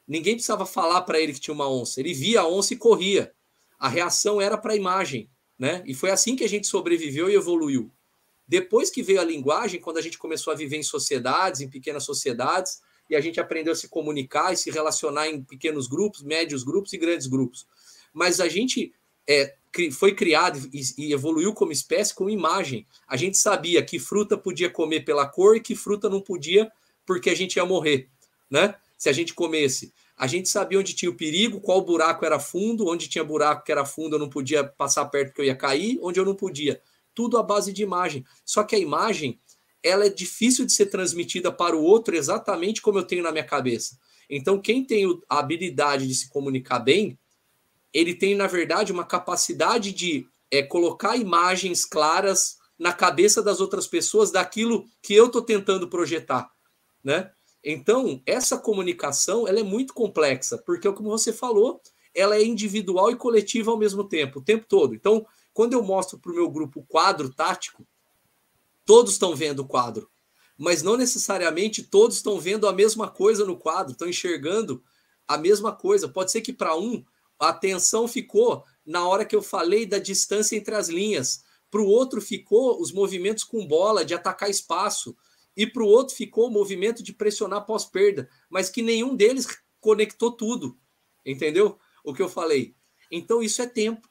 [0.06, 2.00] ninguém precisava falar para ele que tinha uma onça.
[2.00, 3.32] Ele via a onça e corria.
[3.78, 5.30] A reação era para a imagem.
[5.58, 5.82] Né?
[5.86, 7.90] E foi assim que a gente sobreviveu e evoluiu.
[8.46, 12.04] Depois que veio a linguagem, quando a gente começou a viver em sociedades, em pequenas
[12.04, 16.62] sociedades, e a gente aprendeu a se comunicar e se relacionar em pequenos grupos, médios
[16.62, 17.66] grupos e grandes grupos.
[18.12, 18.92] Mas a gente
[19.28, 19.54] é,
[19.92, 22.86] foi criado e, evoluiu como espécie com imagem.
[23.06, 26.70] A gente sabia que fruta podia comer pela cor e que fruta não podia
[27.04, 28.08] porque a gente ia morrer,
[28.50, 28.74] né?
[28.96, 29.92] Se a gente comesse.
[30.16, 33.72] A gente sabia onde tinha o perigo, qual buraco era fundo, onde tinha buraco que
[33.72, 36.80] era fundo eu não podia passar perto que eu ia cair, onde eu não podia.
[37.14, 38.24] Tudo à base de imagem.
[38.44, 39.38] Só que a imagem,
[39.82, 43.44] ela é difícil de ser transmitida para o outro exatamente como eu tenho na minha
[43.44, 43.98] cabeça.
[44.28, 47.18] Então, quem tem a habilidade de se comunicar bem,
[47.92, 53.86] ele tem, na verdade, uma capacidade de é, colocar imagens claras na cabeça das outras
[53.86, 56.50] pessoas daquilo que eu estou tentando projetar,
[57.02, 57.30] né?
[57.68, 61.80] Então, essa comunicação ela é muito complexa, porque, como você falou,
[62.14, 64.94] ela é individual e coletiva ao mesmo tempo, o tempo todo.
[64.94, 67.84] Então, quando eu mostro para o meu grupo o quadro tático,
[68.84, 70.08] todos estão vendo o quadro,
[70.56, 74.80] mas não necessariamente todos estão vendo a mesma coisa no quadro, estão enxergando
[75.26, 76.08] a mesma coisa.
[76.08, 77.04] Pode ser que para um
[77.36, 81.88] a atenção ficou na hora que eu falei da distância entre as linhas, para o
[81.88, 85.16] outro ficou os movimentos com bola, de atacar espaço,
[85.56, 89.46] e para o outro ficou o movimento de pressionar pós-perda, mas que nenhum deles
[89.80, 90.78] conectou tudo.
[91.24, 91.78] Entendeu?
[92.04, 92.74] O que eu falei.
[93.10, 94.08] Então isso é tempo.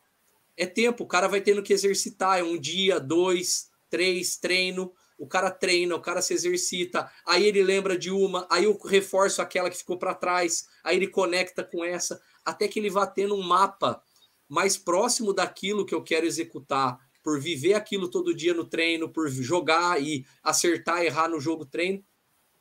[0.57, 1.03] É tempo.
[1.03, 2.39] O cara vai tendo que exercitar.
[2.39, 4.91] É um dia, dois, três, treino.
[5.17, 7.09] O cara treina, o cara se exercita.
[7.25, 10.65] Aí ele lembra de uma, aí eu reforço aquela que ficou para trás.
[10.83, 14.01] Aí ele conecta com essa, até que ele vá tendo um mapa
[14.47, 19.28] mais próximo daquilo que eu quero executar por viver aquilo todo dia no treino, por
[19.28, 22.05] jogar e acertar, errar no jogo treino,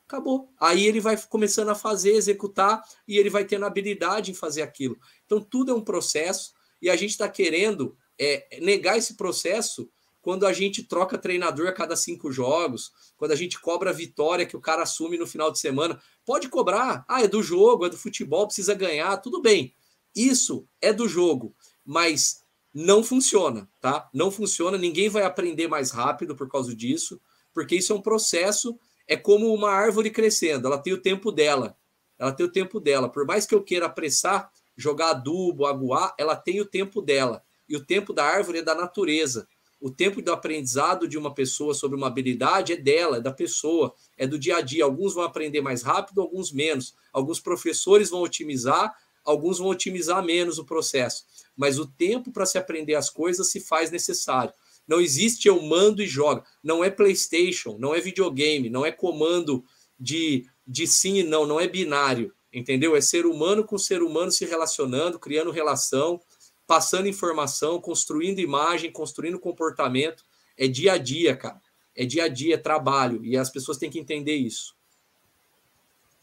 [0.07, 0.51] acabou.
[0.59, 4.97] Aí ele vai começando a fazer, executar e ele vai tendo habilidade em fazer aquilo.
[5.23, 6.51] Então tudo é um processo
[6.81, 9.87] e a gente está querendo é, negar esse processo
[10.19, 14.47] quando a gente troca treinador a cada cinco jogos, quando a gente cobra a vitória
[14.47, 16.01] que o cara assume no final de semana.
[16.25, 19.75] Pode cobrar, ah, é do jogo, é do futebol, precisa ganhar, tudo bem.
[20.15, 21.55] Isso é do jogo,
[21.85, 22.44] mas
[22.75, 24.09] não funciona, tá?
[24.13, 27.21] Não funciona, ninguém vai aprender mais rápido por causa disso,
[27.53, 31.77] porque isso é um processo, é como uma árvore crescendo, ela tem o tempo dela.
[32.19, 33.09] Ela tem o tempo dela.
[33.09, 37.41] Por mais que eu queira apressar, jogar adubo, aguar, ela tem o tempo dela.
[37.67, 39.47] E o tempo da árvore é da natureza.
[39.81, 43.93] O tempo do aprendizado de uma pessoa sobre uma habilidade é dela, é da pessoa,
[44.17, 44.83] é do dia a dia.
[44.83, 46.95] Alguns vão aprender mais rápido, alguns menos.
[47.11, 48.95] Alguns professores vão otimizar,
[49.25, 53.59] alguns vão otimizar menos o processo mas o tempo para se aprender as coisas se
[53.59, 54.53] faz necessário.
[54.87, 56.43] Não existe eu mando e joga.
[56.61, 59.63] Não é PlayStation, não é videogame, não é comando
[59.99, 62.95] de, de sim e não, não é binário, entendeu?
[62.95, 66.21] É ser humano com ser humano se relacionando, criando relação,
[66.67, 70.23] passando informação, construindo imagem, construindo comportamento.
[70.57, 71.61] É dia a dia, cara.
[71.95, 73.23] É dia a dia, é trabalho.
[73.23, 74.75] E as pessoas têm que entender isso.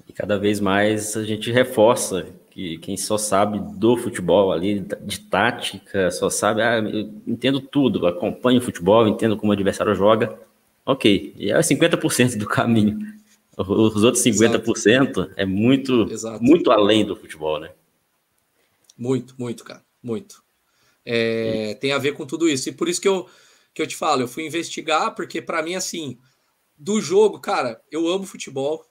[0.06, 5.20] E cada vez mais a gente reforça que quem só sabe do futebol ali, de
[5.20, 10.38] tática, só sabe, ah, eu entendo tudo, acompanho o futebol, entendo como o adversário joga,
[10.84, 12.98] ok, e é 50% do caminho.
[13.56, 15.30] Os outros 50% Exato.
[15.34, 16.44] é muito, Exato.
[16.44, 17.70] muito além do futebol, né?
[18.96, 20.42] Muito, muito, cara, muito.
[21.04, 22.68] É, tem a ver com tudo isso.
[22.68, 23.28] E por isso que eu,
[23.72, 26.18] que eu te falo, eu fui investigar, porque para mim, assim,
[26.78, 28.84] do jogo, cara, eu amo futebol,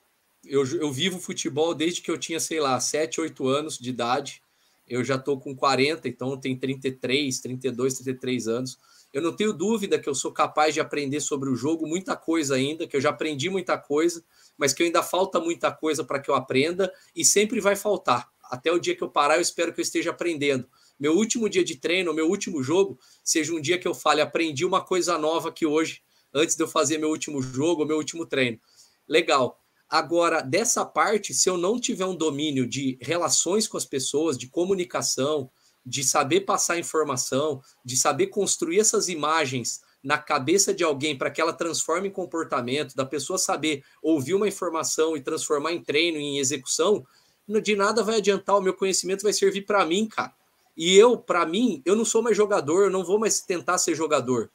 [0.46, 4.42] eu, eu vivo futebol desde que eu tinha, sei lá, 7, 8 anos de idade.
[4.88, 8.78] Eu já estou com 40, então tenho 33, 32, 33 anos.
[9.14, 12.56] Eu não tenho dúvida que eu sou capaz de aprender sobre o jogo muita coisa
[12.56, 14.24] ainda, que eu já aprendi muita coisa,
[14.58, 18.30] mas que ainda falta muita coisa para que eu aprenda e sempre vai faltar.
[18.44, 20.68] Até o dia que eu parar, eu espero que eu esteja aprendendo.
[21.00, 24.66] Meu último dia de treino, meu último jogo, seja um dia que eu fale, aprendi
[24.66, 26.02] uma coisa nova aqui hoje,
[26.34, 28.60] antes de eu fazer meu último jogo, meu último treino.
[29.08, 29.61] Legal.
[29.92, 34.48] Agora, dessa parte, se eu não tiver um domínio de relações com as pessoas, de
[34.48, 35.52] comunicação,
[35.86, 41.42] de saber passar informação, de saber construir essas imagens na cabeça de alguém para que
[41.42, 46.40] ela transforme em comportamento, da pessoa saber ouvir uma informação e transformar em treino, em
[46.40, 47.06] execução,
[47.62, 50.34] de nada vai adiantar, o meu conhecimento vai servir para mim, cara.
[50.78, 53.94] E eu, para mim, eu não sou mais jogador, eu não vou mais tentar ser
[53.94, 54.50] jogador.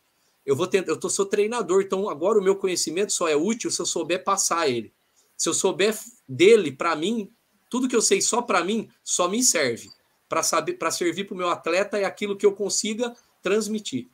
[0.47, 3.71] Eu vou tentar, eu tô, sou treinador, então agora o meu conhecimento só é útil
[3.71, 4.96] se eu souber passar ele.
[5.37, 5.95] Se eu souber
[6.29, 7.31] dele, para mim,
[7.69, 9.89] tudo que eu sei só para mim, só me serve.
[10.29, 14.09] Para saber, para servir para o meu atleta é aquilo que eu consiga transmitir.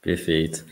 [0.00, 0.64] Perfeito.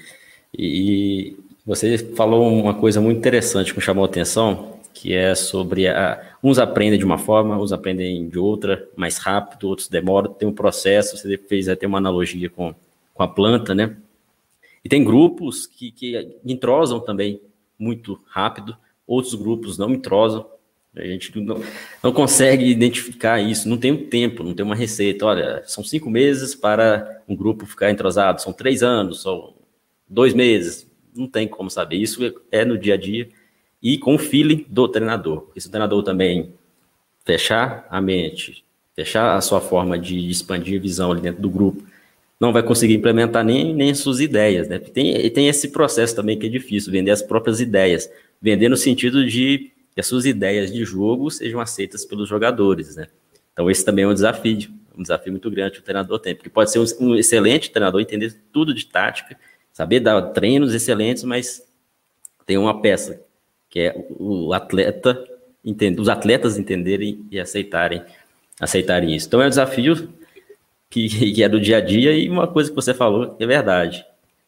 [0.57, 1.37] E
[1.67, 6.37] você falou uma coisa muito interessante que me chamou a atenção, que é sobre a,
[6.43, 10.55] uns aprendem de uma forma, uns aprendem de outra, mais rápido, outros demoram, tem um
[10.55, 12.75] processo, você fez até uma analogia com,
[13.13, 13.97] com a planta, né?
[14.83, 17.41] E tem grupos que, que entrosam também
[17.79, 18.77] muito rápido,
[19.07, 20.47] outros grupos não entrosam,
[20.97, 21.63] a gente não,
[22.03, 25.27] não consegue identificar isso, não tem um tempo, não tem uma receita.
[25.27, 29.55] Olha, são cinco meses para um grupo ficar entrosado, são três anos, são
[30.09, 31.97] dois meses, não tem como saber.
[31.97, 33.29] Isso é no dia a dia
[33.83, 35.51] e com o feeling do treinador.
[35.55, 36.53] Esse treinador também
[37.25, 38.65] fechar a mente,
[38.95, 41.85] fechar a sua forma de expandir a visão ali dentro do grupo,
[42.41, 44.79] não vai conseguir implementar nem, nem suas ideias, né?
[44.79, 48.11] Tem, tem esse processo também que é difícil, vender as próprias ideias.
[48.41, 53.09] Vender no sentido de que as suas ideias de jogo sejam aceitas pelos jogadores, né?
[53.53, 56.49] Então esse também é um desafio, um desafio muito grande que o treinador tem, porque
[56.49, 59.37] pode ser um, um excelente treinador, entender tudo de tática,
[59.73, 61.67] saber dar treinos excelentes, mas
[62.47, 63.21] tem uma peça
[63.69, 65.23] que é o atleta,
[65.65, 68.03] entender, os atletas entenderem e aceitarem,
[68.61, 69.27] aceitarem isso.
[69.27, 70.09] Então é um desafio
[70.91, 74.05] que, que é do dia a dia, e uma coisa que você falou é verdade.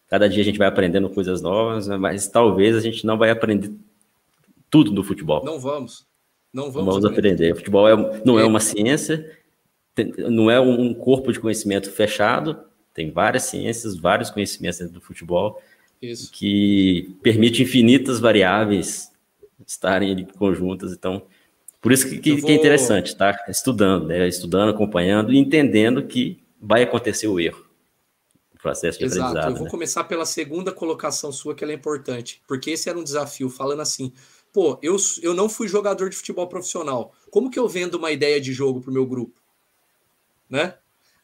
[0.09, 3.73] Cada dia a gente vai aprendendo coisas novas, mas talvez a gente não vai aprender
[4.69, 5.45] tudo do futebol.
[5.45, 6.07] Não vamos.
[6.53, 7.35] Não vamos, vamos aprender.
[7.35, 7.53] aprender.
[7.53, 8.43] O futebol é, não é.
[8.43, 9.39] é uma ciência,
[10.19, 12.59] não é um corpo de conhecimento fechado,
[12.93, 15.63] tem várias ciências, vários conhecimentos dentro do futebol
[16.03, 16.31] Isso.
[16.33, 19.13] que permite infinitas variáveis
[19.67, 20.93] estarem conjuntas.
[20.93, 21.23] Então,
[21.81, 22.47] por isso que, que, vou...
[22.47, 23.35] que é interessante tá?
[23.49, 24.29] estudando, né?
[24.29, 27.65] estudando, acompanhando e entendendo que vai acontecer o erro.
[28.55, 29.23] O processo de Exato.
[29.23, 29.53] aprendizado.
[29.53, 29.71] Eu vou né?
[29.71, 33.81] começar pela segunda colocação sua, que ela é importante, porque esse era um desafio, falando
[33.81, 34.13] assim,
[34.53, 37.15] pô, eu, eu não fui jogador de futebol profissional.
[37.31, 39.41] Como que eu vendo uma ideia de jogo para o meu grupo?
[40.49, 40.75] Né?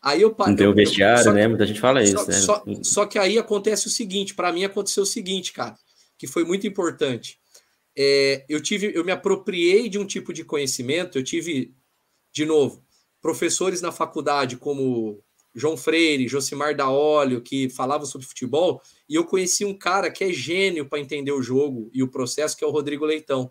[0.01, 1.49] Aí eu Não tem o vestiário, né?
[1.49, 2.33] Muita gente fala isso, só, né?
[2.33, 5.77] Só, só que aí acontece o seguinte, para mim aconteceu o seguinte, cara,
[6.17, 7.39] que foi muito importante
[7.97, 11.16] é, eu tive, eu me apropriei de um tipo de conhecimento.
[11.16, 11.74] Eu tive,
[12.30, 12.84] de novo,
[13.22, 15.22] professores na faculdade como
[15.55, 20.22] João Freire, Josimar da Óleo, que falavam sobre futebol, e eu conheci um cara que
[20.22, 23.51] é gênio para entender o jogo e o processo, que é o Rodrigo Leitão.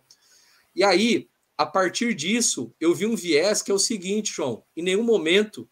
[0.76, 1.28] E aí,
[1.58, 5.68] a partir disso, eu vi um viés que é o seguinte, João: em nenhum momento,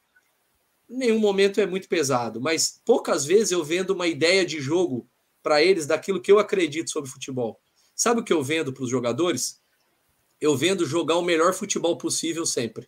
[0.89, 5.07] em nenhum momento é muito pesado, mas poucas vezes eu vendo uma ideia de jogo
[5.43, 7.59] para eles daquilo que eu acredito sobre futebol.
[7.95, 9.61] Sabe o que eu vendo para os jogadores?
[10.39, 12.87] Eu vendo jogar o melhor futebol possível sempre.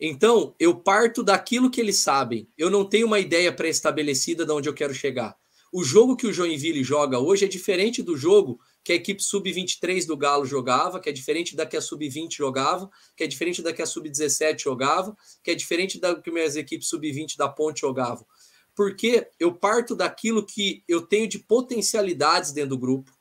[0.00, 2.48] Então, eu parto daquilo que eles sabem.
[2.58, 5.36] Eu não tenho uma ideia pré-estabelecida de onde eu quero chegar.
[5.72, 10.06] O jogo que o Joinville joga hoje é diferente do jogo que a equipe sub-23
[10.06, 13.72] do Galo jogava, que é diferente da que a sub-20 jogava, que é diferente da
[13.72, 18.26] que a sub-17 jogava, que é diferente da que minhas equipes sub-20 da Ponte jogavam.
[18.74, 23.12] Porque eu parto daquilo que eu tenho de potencialidades dentro do grupo,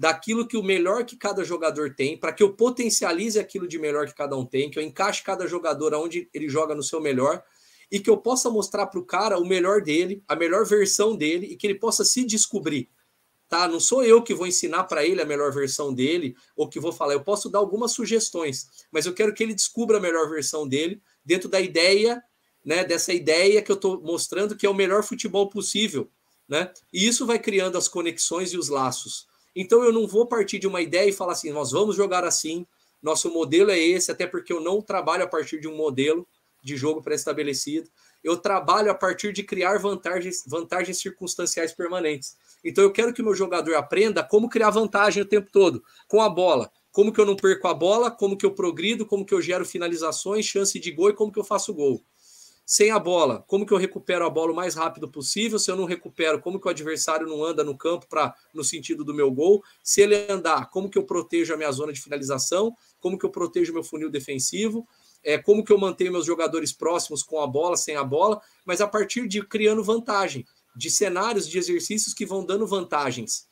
[0.00, 4.06] daquilo que o melhor que cada jogador tem, para que eu potencialize aquilo de melhor
[4.06, 7.44] que cada um tem, que eu encaixe cada jogador aonde ele joga no seu melhor
[7.92, 11.48] e que eu possa mostrar para o cara o melhor dele, a melhor versão dele
[11.48, 12.88] e que ele possa se descobrir.
[13.46, 13.68] Tá?
[13.68, 16.92] Não sou eu que vou ensinar para ele a melhor versão dele ou que vou
[16.92, 20.66] falar, eu posso dar algumas sugestões, mas eu quero que ele descubra a melhor versão
[20.66, 22.22] dele dentro da ideia,
[22.64, 26.10] né, dessa ideia que eu estou mostrando que é o melhor futebol possível,
[26.48, 26.72] né?
[26.90, 29.28] E isso vai criando as conexões e os laços.
[29.54, 32.66] Então eu não vou partir de uma ideia e falar assim, nós vamos jogar assim,
[33.02, 36.26] nosso modelo é esse, até porque eu não trabalho a partir de um modelo
[36.62, 37.88] de jogo pré-estabelecido.
[38.22, 42.36] Eu trabalho a partir de criar vantagens, vantagens circunstanciais permanentes.
[42.62, 46.20] Então eu quero que o meu jogador aprenda como criar vantagem o tempo todo com
[46.20, 46.70] a bola.
[46.92, 49.64] Como que eu não perco a bola, como que eu progrido, como que eu gero
[49.64, 52.04] finalizações, chance de gol e como que eu faço gol
[52.64, 55.58] sem a bola, como que eu recupero a bola o mais rápido possível?
[55.58, 59.04] Se eu não recupero, como que o adversário não anda no campo para no sentido
[59.04, 59.62] do meu gol?
[59.82, 62.76] Se ele andar, como que eu protejo a minha zona de finalização?
[63.00, 64.86] Como que eu protejo meu funil defensivo?
[65.22, 68.40] É, como que eu mantenho meus jogadores próximos com a bola, sem a bola?
[68.64, 73.48] Mas a partir de criando vantagem, de cenários, de exercícios que vão dando vantagens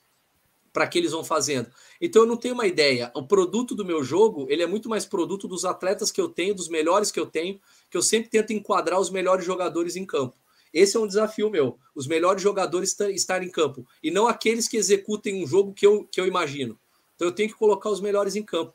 [0.72, 1.68] para que eles vão fazendo.
[2.00, 3.10] Então eu não tenho uma ideia.
[3.14, 6.54] O produto do meu jogo, ele é muito mais produto dos atletas que eu tenho,
[6.54, 7.60] dos melhores que eu tenho,
[7.90, 10.36] que eu sempre tento enquadrar os melhores jogadores em campo.
[10.72, 11.78] Esse é um desafio meu.
[11.94, 13.86] Os melhores jogadores estarem em campo.
[14.02, 16.78] E não aqueles que executem um jogo que eu, que eu imagino.
[17.14, 18.74] Então eu tenho que colocar os melhores em campo.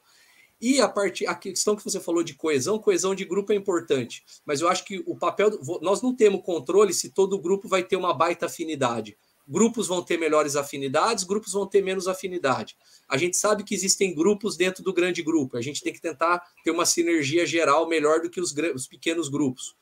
[0.59, 4.23] E a, parte, a questão que você falou de coesão, coesão de grupo é importante.
[4.45, 5.51] Mas eu acho que o papel.
[5.81, 9.17] Nós não temos controle se todo grupo vai ter uma baita afinidade.
[9.47, 12.77] Grupos vão ter melhores afinidades, grupos vão ter menos afinidade.
[13.09, 15.57] A gente sabe que existem grupos dentro do grande grupo.
[15.57, 19.27] A gente tem que tentar ter uma sinergia geral melhor do que os, os pequenos
[19.27, 19.75] grupos.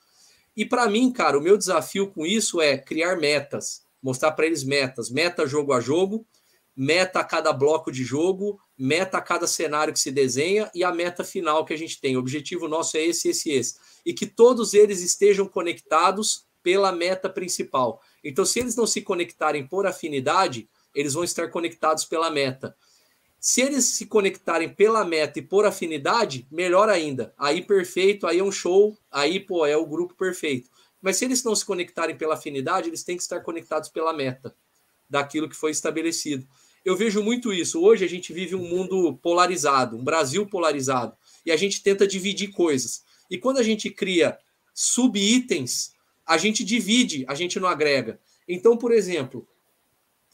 [0.55, 4.63] E para mim, cara, o meu desafio com isso é criar metas, mostrar para eles
[4.63, 6.25] metas, meta jogo a jogo,
[6.75, 10.91] meta a cada bloco de jogo, meta a cada cenário que se desenha e a
[10.91, 12.17] meta final que a gente tem.
[12.17, 13.75] O objetivo nosso é esse, esse, esse.
[14.05, 18.01] E que todos eles estejam conectados pela meta principal.
[18.23, 22.75] Então, se eles não se conectarem por afinidade, eles vão estar conectados pela meta.
[23.39, 27.33] Se eles se conectarem pela meta e por afinidade, melhor ainda.
[27.37, 30.69] Aí perfeito, aí é um show, aí pô, é o grupo perfeito.
[31.01, 34.55] Mas se eles não se conectarem pela afinidade, eles têm que estar conectados pela meta
[35.09, 36.47] daquilo que foi estabelecido.
[36.85, 37.81] Eu vejo muito isso.
[37.81, 41.15] Hoje a gente vive um mundo polarizado, um Brasil polarizado.
[41.43, 43.03] e a gente tenta dividir coisas.
[43.29, 44.37] E quando a gente cria
[44.73, 45.93] sub-itens,
[46.25, 48.19] a gente divide, a gente não agrega.
[48.47, 49.47] Então, por exemplo,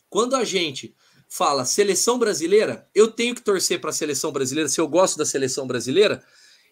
[0.09, 0.95] quando a gente
[1.27, 4.69] fala seleção brasileira, eu tenho que torcer para a seleção brasileira.
[4.69, 6.23] Se eu gosto da seleção brasileira,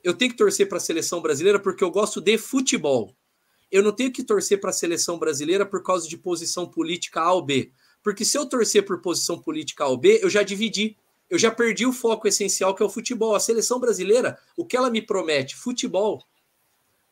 [0.04, 3.16] eu tenho que torcer para a seleção brasileira porque eu gosto de futebol.
[3.72, 7.34] Eu não tenho que torcer para a seleção brasileira por causa de posição política A
[7.34, 7.72] ou B.
[8.04, 10.96] Porque se eu torcer por posição política A ou B, eu já dividi.
[11.30, 13.36] Eu já perdi o foco essencial que é o futebol.
[13.36, 15.56] A seleção brasileira, o que ela me promete?
[15.56, 16.24] Futebol.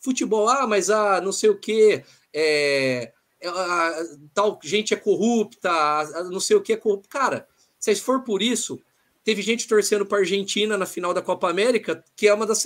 [0.03, 5.71] Futebol, ah, mas ah, não sei o quê, é, é, a, tal gente é corrupta,
[5.71, 7.07] a, não sei o que é corrupto.
[7.07, 7.47] Cara,
[7.79, 8.81] se for por isso,
[9.23, 12.63] teve gente torcendo para a Argentina na final da Copa América, que é uma das,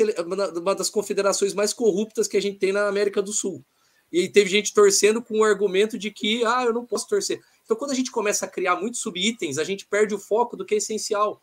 [0.55, 3.63] uma das confederações mais corruptas que a gente tem na América do Sul.
[4.11, 7.39] E teve gente torcendo com o argumento de que, ah, eu não posso torcer.
[7.63, 10.65] Então, quando a gente começa a criar muitos subitens, a gente perde o foco do
[10.65, 11.41] que é essencial.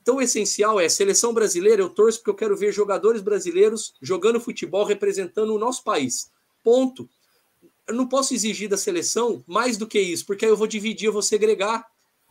[0.00, 1.82] Então, o essencial é seleção brasileira.
[1.82, 6.30] Eu torço porque eu quero ver jogadores brasileiros jogando futebol representando o nosso país.
[6.62, 7.08] Ponto.
[7.86, 11.06] Eu não posso exigir da seleção mais do que isso, porque aí eu vou dividir,
[11.06, 11.86] eu vou segregar.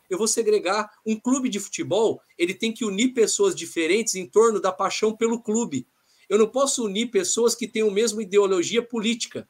[0.10, 0.90] Eu vou segregar.
[1.06, 5.42] Um clube de futebol, ele tem que unir pessoas diferentes em torno da paixão pelo
[5.42, 5.88] clube.
[6.30, 9.48] Eu não posso unir pessoas que têm a mesma ideologia política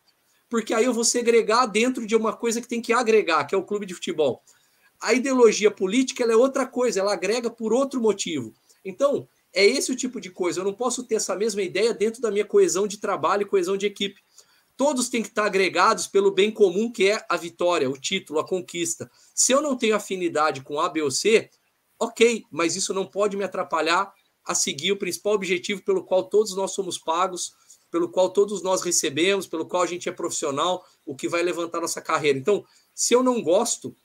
[0.49, 3.57] porque aí eu vou segregar dentro de uma coisa que tem que agregar, que é
[3.57, 4.43] o clube de futebol.
[4.99, 8.53] A ideologia política é outra coisa, ela agrega por outro motivo.
[8.83, 10.59] Então, é esse o tipo de coisa.
[10.59, 13.77] Eu não posso ter essa mesma ideia dentro da minha coesão de trabalho e coesão
[13.77, 14.21] de equipe.
[14.75, 18.47] Todos têm que estar agregados pelo bem comum, que é a vitória, o título, a
[18.47, 19.09] conquista.
[19.33, 21.49] Se eu não tenho afinidade com A, B ou C,
[21.99, 24.13] ok, mas isso não pode me atrapalhar
[24.45, 27.53] a seguir o principal objetivo pelo qual todos nós somos pagos,
[27.89, 31.81] pelo qual todos nós recebemos, pelo qual a gente é profissional, o que vai levantar
[31.81, 32.37] nossa carreira.
[32.37, 33.95] Então, se eu não gosto,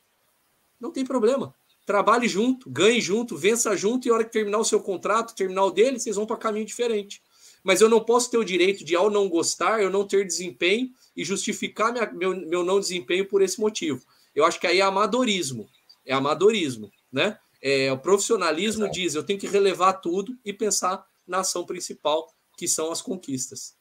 [0.82, 1.54] não tem problema.
[1.86, 5.64] Trabalhe junto, ganhe junto, vença junto, e a hora que terminar o seu contrato, terminar
[5.64, 7.22] o dele, vocês vão para caminho diferente.
[7.62, 10.90] Mas eu não posso ter o direito de, ao não gostar, eu não ter desempenho
[11.16, 14.02] e justificar minha, meu, meu não desempenho por esse motivo.
[14.34, 15.68] Eu acho que aí é amadorismo.
[16.04, 17.38] É amadorismo, né?
[17.62, 18.98] É, o profissionalismo Exato.
[18.98, 23.76] diz, eu tenho que relevar tudo e pensar na ação principal, que são as conquistas.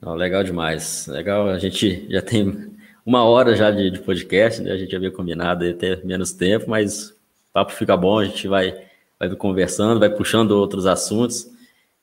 [0.00, 1.06] Não, legal demais.
[1.06, 2.72] Legal, a gente já tem
[3.04, 4.72] uma hora já de, de podcast, né?
[4.72, 8.74] A gente havia combinado até menos tempo, mas o papo fica bom, a gente vai,
[9.18, 11.50] vai conversando, vai puxando outros assuntos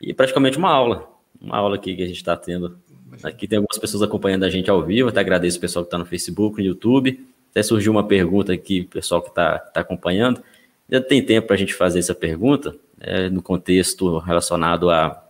[0.01, 1.09] e praticamente uma aula,
[1.41, 2.77] uma aula aqui que a gente está tendo.
[3.23, 5.97] Aqui tem algumas pessoas acompanhando a gente ao vivo, até agradeço o pessoal que está
[5.97, 7.25] no Facebook, no YouTube.
[7.51, 10.41] Até surgiu uma pergunta aqui, pessoal que está tá acompanhando.
[10.89, 15.23] Já tem tempo para a gente fazer essa pergunta, é, no contexto relacionado à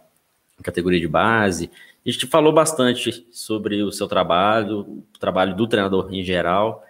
[0.61, 1.71] categoria de base.
[2.09, 6.83] A gente falou bastante sobre o seu trabalho, o trabalho do treinador em geral,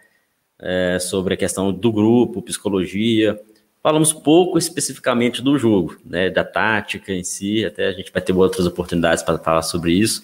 [0.58, 3.38] é, sobre a questão do grupo, psicologia.
[3.84, 8.32] Falamos pouco especificamente do jogo, né, da tática em si, até a gente vai ter
[8.32, 10.24] outras oportunidades para falar sobre isso,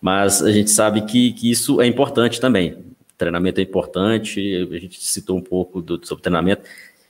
[0.00, 2.78] mas a gente sabe que, que isso é importante também.
[3.18, 6.62] Treinamento é importante, a gente citou um pouco do, sobre treinamento.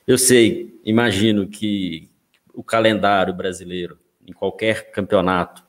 [0.07, 2.09] Eu sei, imagino que,
[2.51, 5.63] o calendário brasileiro, em qualquer campeonato,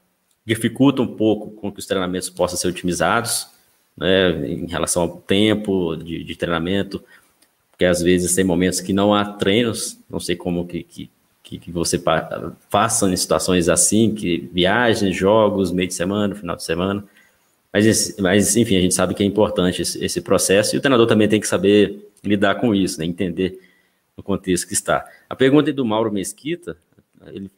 [0.45, 3.49] dificulta um pouco com que os treinamentos possam ser otimizados,
[3.97, 7.03] né, em relação ao tempo de, de, treinamento,
[7.71, 11.11] porque às vezes tem momentos que não há treinos, não sei como que, que,
[11.59, 12.03] que você
[12.71, 17.05] faça em situações assim, que viagens, jogos, meio de semana, final de semana,
[17.73, 21.07] mas, mas enfim, a gente sabe que é importante esse, esse processo e o treinador
[21.07, 23.61] também tem que saber lidar com isso, né, entender
[24.17, 25.05] no contexto que está.
[25.29, 26.77] A pergunta é do Mauro Mesquita,
[27.29, 27.51] ele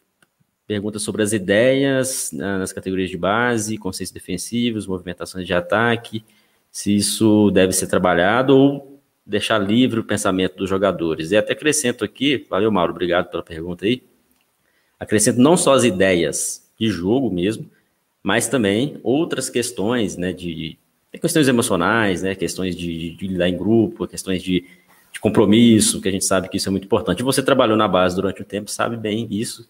[0.66, 6.24] pergunta sobre as ideias né, nas categorias de base, conceitos defensivos, movimentações de ataque,
[6.70, 11.30] se isso deve ser trabalhado ou deixar livre o pensamento dos jogadores.
[11.30, 14.02] E até acrescento aqui, valeu Mauro, obrigado pela pergunta aí,
[14.98, 17.70] acrescento não só as ideias de jogo mesmo,
[18.22, 20.54] mas também outras questões, né, de,
[21.12, 24.64] de questões emocionais, né, questões de, de lidar em grupo, questões de
[25.14, 27.22] de compromisso, que a gente sabe que isso é muito importante.
[27.22, 29.66] Você trabalhou na base durante um tempo, sabe bem isso.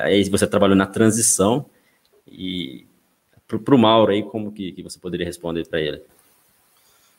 [0.00, 1.66] Aí você trabalhou na transição
[2.26, 2.86] e
[3.46, 6.02] para o Mauro aí, como que, que você poderia responder para ele?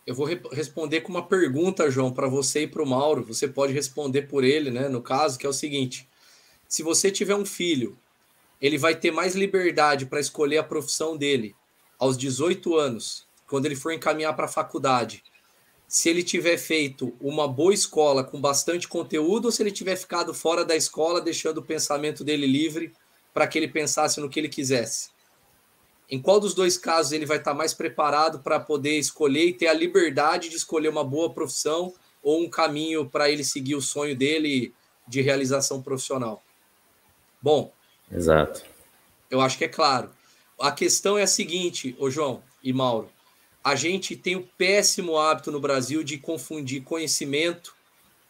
[0.07, 3.23] Eu vou re responder com uma pergunta, João, para você e para o Mauro.
[3.23, 4.89] Você pode responder por ele, né?
[4.89, 6.07] No caso, que é o seguinte:
[6.67, 7.95] se você tiver um filho,
[8.59, 11.55] ele vai ter mais liberdade para escolher a profissão dele
[11.99, 15.23] aos 18 anos, quando ele for encaminhar para a faculdade,
[15.93, 20.33] se ele tiver feito uma boa escola com bastante conteúdo ou se ele tiver ficado
[20.33, 22.91] fora da escola, deixando o pensamento dele livre
[23.31, 25.11] para que ele pensasse no que ele quisesse.
[26.09, 29.67] Em qual dos dois casos ele vai estar mais preparado para poder escolher e ter
[29.67, 34.15] a liberdade de escolher uma boa profissão ou um caminho para ele seguir o sonho
[34.15, 34.73] dele
[35.07, 36.41] de realização profissional?
[37.39, 37.71] Bom,
[38.11, 38.63] Exato.
[39.29, 40.09] Eu acho que é claro.
[40.59, 43.11] A questão é a seguinte, ô João e Mauro.
[43.63, 47.73] A gente tem o péssimo hábito no Brasil de confundir conhecimento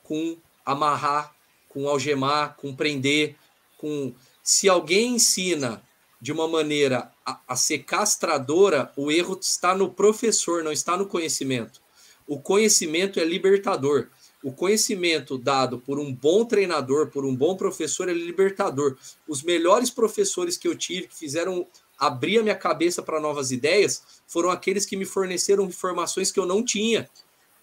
[0.03, 1.33] com amarrar,
[1.67, 3.35] com algemar, com prender,
[3.77, 4.13] com
[4.43, 5.81] se alguém ensina
[6.21, 11.05] de uma maneira a, a, ser castradora, o erro está no professor, não está no
[11.05, 11.81] conhecimento.
[12.27, 14.07] O conhecimento é libertador.
[14.43, 18.97] O conhecimento dado por um bom treinador, por um bom professor, é libertador.
[19.27, 21.65] Os melhores professores que eu tive, que fizeram
[22.05, 26.45] abrir a minha cabeça para novas ideias, foram aqueles que me forneceram informações que eu
[26.45, 27.09] não tinha.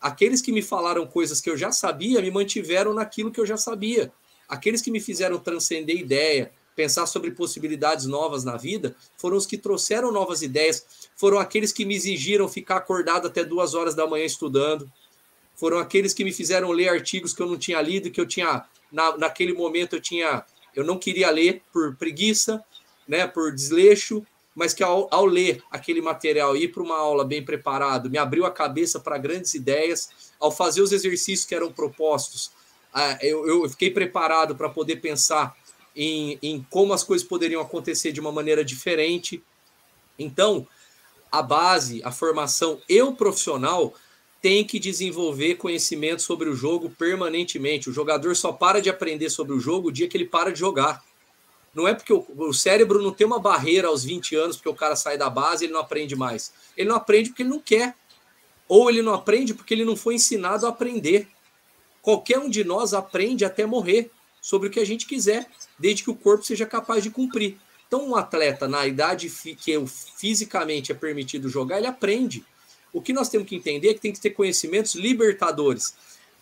[0.01, 3.57] Aqueles que me falaram coisas que eu já sabia, me mantiveram naquilo que eu já
[3.57, 4.13] sabia.
[4.49, 9.59] Aqueles que me fizeram transcender ideia, pensar sobre possibilidades novas na vida, foram os que
[9.59, 14.25] trouxeram novas ideias, foram aqueles que me exigiram ficar acordado até duas horas da manhã
[14.25, 14.91] estudando,
[15.55, 18.65] foram aqueles que me fizeram ler artigos que eu não tinha lido, que eu tinha,
[18.91, 20.43] na, naquele momento eu tinha,
[20.75, 22.65] eu não queria ler por preguiça,
[23.11, 27.25] né, por desleixo, mas que ao, ao ler aquele material e ir para uma aula
[27.25, 31.73] bem preparado, me abriu a cabeça para grandes ideias, ao fazer os exercícios que eram
[31.73, 32.53] propostos,
[32.95, 35.57] ah, eu, fiquei preparado para poder pensar
[35.95, 39.43] em, em como as coisas poderiam acontecer de uma maneira diferente.
[40.19, 40.67] Então,
[41.31, 43.95] a base, a formação e o profissional
[44.43, 47.91] tem que desenvolver conhecimento sobre o jogo permanentemente.
[47.91, 50.59] O jogador só para de aprender sobre o jogo o dia que ele para de
[50.59, 51.05] jogar.
[51.75, 54.75] Não é porque o, o cérebro não tem uma barreira aos 20 anos, porque o
[54.75, 56.53] cara sai da base e ele não aprende mais.
[56.77, 57.95] Ele não aprende porque ele não quer.
[58.69, 61.29] Ou ele não aprende porque ele não foi ensinado a aprender.
[62.03, 64.11] Qualquer um de nós aprende até morrer
[64.41, 65.47] sobre o que a gente quiser,
[65.79, 67.59] desde que o corpo seja capaz de cumprir.
[67.87, 69.85] Então, um atleta na idade que
[70.17, 72.45] fisicamente é permitido jogar, ele aprende.
[72.93, 75.95] O que nós temos que entender é que tem que ter conhecimentos libertadores.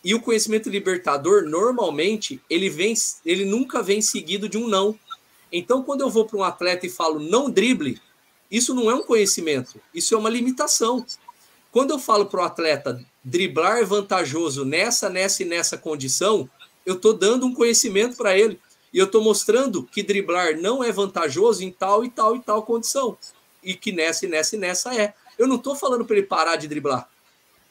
[0.05, 4.99] E o conhecimento libertador, normalmente, ele vem, ele nunca vem seguido de um não.
[5.53, 8.01] Então, quando eu vou para um atleta e falo não drible,
[8.51, 11.05] isso não é um conhecimento, isso é uma limitação.
[11.71, 16.49] Quando eu falo para o atleta driblar é vantajoso nessa, nessa e nessa condição,
[16.85, 18.59] eu estou dando um conhecimento para ele.
[18.93, 22.63] E eu estou mostrando que driblar não é vantajoso em tal e tal e tal
[22.63, 23.19] condição.
[23.63, 25.13] E que nessa e nessa e nessa é.
[25.39, 27.07] Eu não estou falando para ele parar de driblar.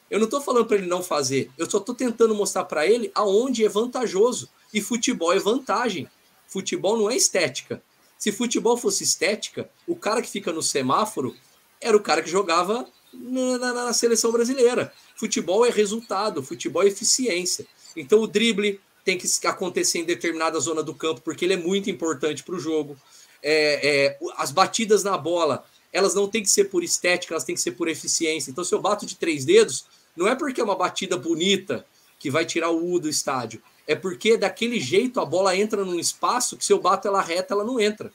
[0.08, 1.50] Eu não estou falando para ele não fazer.
[1.58, 4.48] Eu só estou tentando mostrar para ele aonde é vantajoso.
[4.72, 6.08] E futebol é vantagem.
[6.48, 7.80] Futebol não é estética.
[8.18, 11.36] Se futebol fosse estética, o cara que fica no semáforo
[11.80, 14.92] era o cara que jogava na, na, na seleção brasileira.
[15.14, 17.64] Futebol é resultado, futebol é eficiência.
[17.96, 21.88] Então o drible, tem que acontecer em determinada zona do campo, porque ele é muito
[21.88, 22.94] importante para o jogo.
[23.42, 27.54] É, é, as batidas na bola, elas não têm que ser por estética, elas têm
[27.54, 28.50] que ser por eficiência.
[28.50, 31.86] Então, se eu bato de três dedos, não é porque é uma batida bonita
[32.18, 33.62] que vai tirar o U do estádio.
[33.88, 37.54] É porque daquele jeito a bola entra num espaço que se eu bato ela reta,
[37.54, 38.12] ela não entra.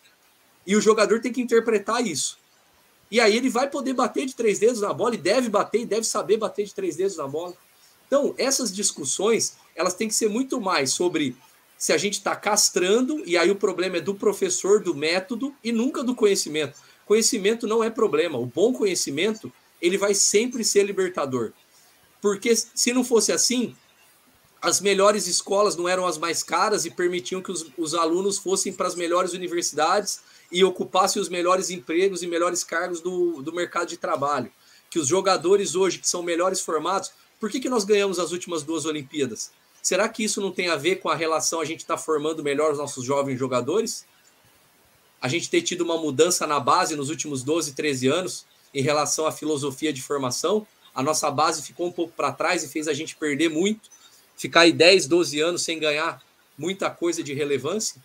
[0.68, 2.38] E o jogador tem que interpretar isso.
[3.10, 5.86] E aí ele vai poder bater de três dedos na bola e deve bater e
[5.86, 7.56] deve saber bater de três dedos na bola.
[8.06, 11.36] Então, essas discussões, elas têm que ser muito mais sobre
[11.76, 15.72] se a gente está castrando, e aí o problema é do professor, do método, e
[15.72, 16.80] nunca do conhecimento.
[17.06, 18.38] Conhecimento não é problema.
[18.38, 19.52] O bom conhecimento,
[19.82, 21.52] ele vai sempre ser libertador.
[22.22, 23.76] Porque se não fosse assim,
[24.64, 28.72] as melhores escolas não eram as mais caras e permitiam que os, os alunos fossem
[28.72, 33.90] para as melhores universidades e ocupassem os melhores empregos e melhores cargos do, do mercado
[33.90, 34.50] de trabalho.
[34.90, 37.12] Que os jogadores hoje, que são melhores formados,
[37.42, 39.52] por que, que nós ganhamos as últimas duas Olimpíadas?
[39.82, 42.42] Será que isso não tem a ver com a relação a gente estar tá formando
[42.42, 44.06] melhor os nossos jovens jogadores?
[45.22, 49.28] A gente ter tido uma mudança na base nos últimos 12, 13 anos em relação
[49.28, 50.66] à filosofia de formação?
[50.96, 53.90] A nossa base ficou um pouco para trás e fez a gente perder muito,
[54.36, 56.22] ficar aí 10, 12 anos sem ganhar
[56.58, 58.02] muita coisa de relevância,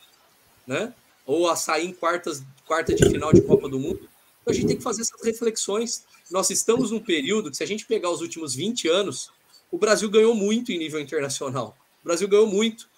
[0.67, 0.93] né?
[1.27, 4.09] Ou a sair em quartas, quarta de final de Copa do Mundo.
[4.43, 7.67] Então a gente tem que fazer essas reflexões nós estamos num período que, se a
[7.67, 9.31] gente pegar os últimos 20 anos,
[9.71, 11.77] o Brasil ganhou muito em nível internacional.
[12.03, 12.89] O Brasil ganhou muito.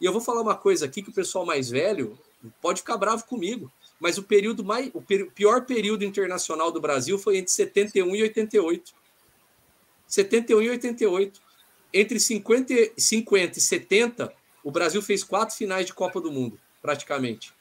[0.00, 2.18] E eu vou falar uma coisa aqui que o pessoal mais velho
[2.62, 3.70] pode ficar bravo comigo,
[4.00, 8.92] mas o período mais o pior período internacional do Brasil foi entre 71 e 88.
[10.06, 11.40] 71 e 88.
[11.92, 14.32] Entre 50, 50 e 70,
[14.62, 17.52] o Brasil fez quatro finais de Copa do Mundo, praticamente.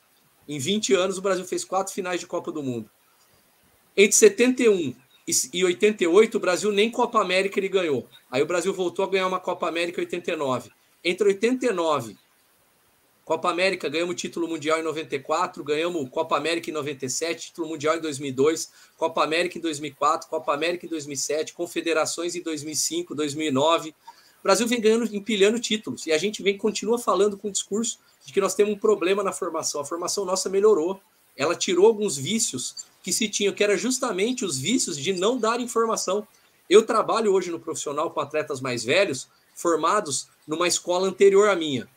[0.47, 2.89] Em 20 anos, o Brasil fez quatro finais de Copa do Mundo.
[3.95, 4.95] Entre 71
[5.53, 8.07] e 88 o Brasil nem Copa América ele ganhou.
[8.31, 10.71] Aí o Brasil voltou a ganhar uma Copa América em 89.
[11.03, 12.15] Entre 89
[13.27, 17.99] Copa América, ganhamos título mundial em 94, ganhamos Copa América em 97, título mundial em
[17.99, 23.93] 2002, Copa América em 2004, Copa América em 2007, Confederações em 2005, 2009.
[24.39, 27.99] O Brasil vem ganhando, empilhando títulos, e a gente vem continua falando com o discurso
[28.25, 29.81] de que nós temos um problema na formação.
[29.81, 31.01] A formação nossa melhorou.
[31.35, 35.59] Ela tirou alguns vícios que se tinham, que era justamente os vícios de não dar
[35.59, 36.27] informação.
[36.69, 41.87] Eu trabalho hoje no profissional com atletas mais velhos, formados numa escola anterior à minha,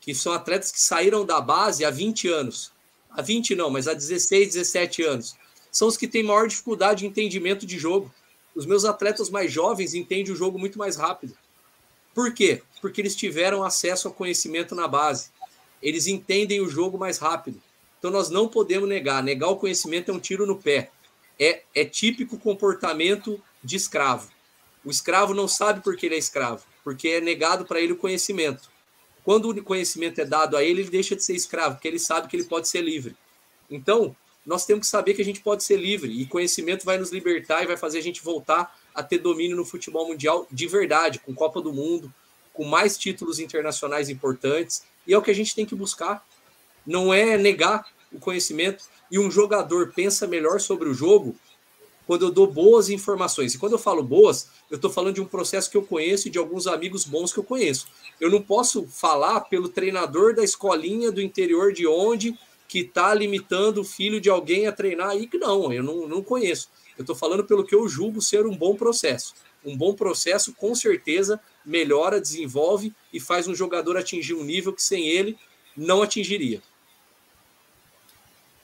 [0.00, 2.72] que são atletas que saíram da base há 20 anos.
[3.10, 5.36] Há 20 não, mas há 16, 17 anos.
[5.70, 8.12] São os que têm maior dificuldade de entendimento de jogo.
[8.58, 11.32] Os meus atletas mais jovens entendem o jogo muito mais rápido.
[12.12, 12.60] Por quê?
[12.80, 15.30] Porque eles tiveram acesso ao conhecimento na base.
[15.80, 17.62] Eles entendem o jogo mais rápido.
[17.96, 19.22] Então nós não podemos negar.
[19.22, 20.90] Negar o conhecimento é um tiro no pé.
[21.38, 24.28] É, é típico comportamento de escravo.
[24.84, 27.96] O escravo não sabe por que ele é escravo, porque é negado para ele o
[27.96, 28.68] conhecimento.
[29.22, 32.26] Quando o conhecimento é dado a ele, ele deixa de ser escravo, porque ele sabe
[32.26, 33.16] que ele pode ser livre.
[33.70, 34.16] Então,
[34.48, 37.62] nós temos que saber que a gente pode ser livre e conhecimento vai nos libertar
[37.62, 41.34] e vai fazer a gente voltar a ter domínio no futebol mundial de verdade, com
[41.34, 42.10] Copa do Mundo,
[42.54, 44.84] com mais títulos internacionais importantes.
[45.06, 46.26] E é o que a gente tem que buscar
[46.86, 48.84] não é negar o conhecimento.
[49.10, 51.36] E um jogador pensa melhor sobre o jogo
[52.06, 53.52] quando eu dou boas informações.
[53.52, 56.30] E quando eu falo boas, eu estou falando de um processo que eu conheço e
[56.30, 57.86] de alguns amigos bons que eu conheço.
[58.18, 62.34] Eu não posso falar pelo treinador da escolinha do interior de onde
[62.68, 66.22] que está limitando o filho de alguém a treinar aí, que não, eu não, não
[66.22, 66.68] conheço.
[66.98, 69.34] Eu estou falando pelo que eu julgo ser um bom processo.
[69.64, 74.82] Um bom processo, com certeza, melhora, desenvolve e faz um jogador atingir um nível que
[74.82, 75.36] sem ele
[75.76, 76.60] não atingiria.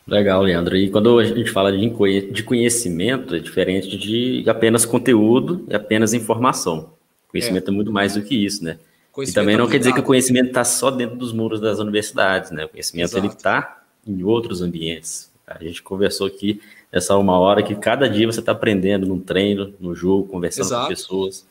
[0.06, 0.76] Legal, Leandro.
[0.76, 6.92] E quando a gente fala de conhecimento, é diferente de apenas conteúdo e apenas informação.
[7.28, 8.78] Conhecimento é, é muito mais do que isso, né?
[9.18, 12.50] E também não quer dizer que o conhecimento está só dentro dos muros das universidades,
[12.50, 12.64] né?
[12.64, 15.32] O conhecimento ele está em outros ambientes.
[15.46, 16.60] A gente conversou aqui
[16.90, 20.82] essa uma hora que cada dia você está aprendendo num treino, no jogo, conversando Exato.
[20.82, 21.46] com pessoas.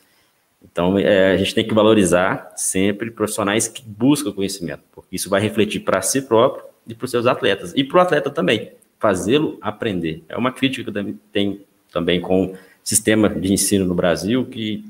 [0.63, 5.41] Então, é, a gente tem que valorizar sempre profissionais que buscam conhecimento, porque isso vai
[5.41, 7.73] refletir para si próprio e para os seus atletas.
[7.75, 10.23] E para o atleta também, fazê-lo aprender.
[10.29, 11.61] É uma crítica que eu tenho
[11.91, 14.83] também com o sistema de ensino no Brasil, que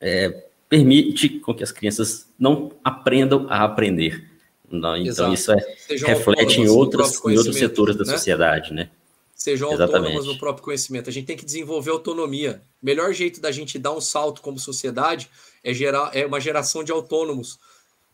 [0.00, 4.24] é, permite com que as crianças não aprendam a aprender.
[4.70, 8.12] Não, então, isso é, reflete em, outras, em outros setores da né?
[8.12, 8.90] sociedade, né?
[9.34, 9.96] Sejam Exatamente.
[9.96, 11.08] autônomos no próprio conhecimento.
[11.08, 12.62] A gente tem que desenvolver autonomia.
[12.82, 15.30] O melhor jeito da gente dar um salto como sociedade
[15.62, 17.58] é gerar é uma geração de autônomos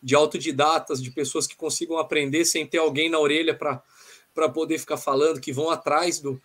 [0.03, 4.97] de autodidatas, de pessoas que consigam aprender sem ter alguém na orelha para poder ficar
[4.97, 6.43] falando, que vão atrás do,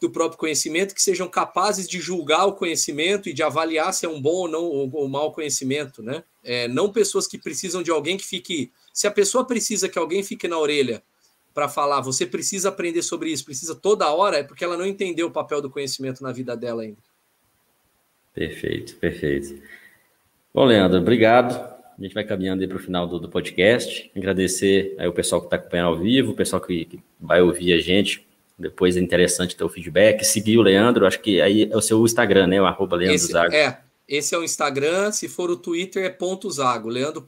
[0.00, 4.08] do próprio conhecimento, que sejam capazes de julgar o conhecimento e de avaliar se é
[4.08, 6.24] um bom ou não ou, ou mau conhecimento, né?
[6.42, 8.72] É, não pessoas que precisam de alguém que fique.
[8.96, 11.02] Se a pessoa precisa que alguém fique na orelha
[11.52, 15.26] para falar, você precisa aprender sobre isso, precisa toda hora, é porque ela não entendeu
[15.26, 16.96] o papel do conhecimento na vida dela ainda.
[18.32, 19.60] Perfeito, perfeito.
[20.54, 21.52] Bom, Leandro, obrigado.
[21.98, 24.10] A gente vai caminhando aí para o final do, do, podcast.
[24.16, 27.74] Agradecer aí o pessoal que está acompanhando ao vivo, o pessoal que, que, vai ouvir
[27.74, 28.26] a gente.
[28.58, 30.24] Depois é interessante ter o feedback.
[30.24, 32.62] Seguir o Leandro, acho que aí é o seu Instagram, né?
[32.62, 33.54] O arroba Leandro esse, Zago.
[33.54, 33.78] É,
[34.08, 35.10] esse é o Instagram.
[35.12, 37.26] Se for o Twitter, é ponto Zago, Leandro.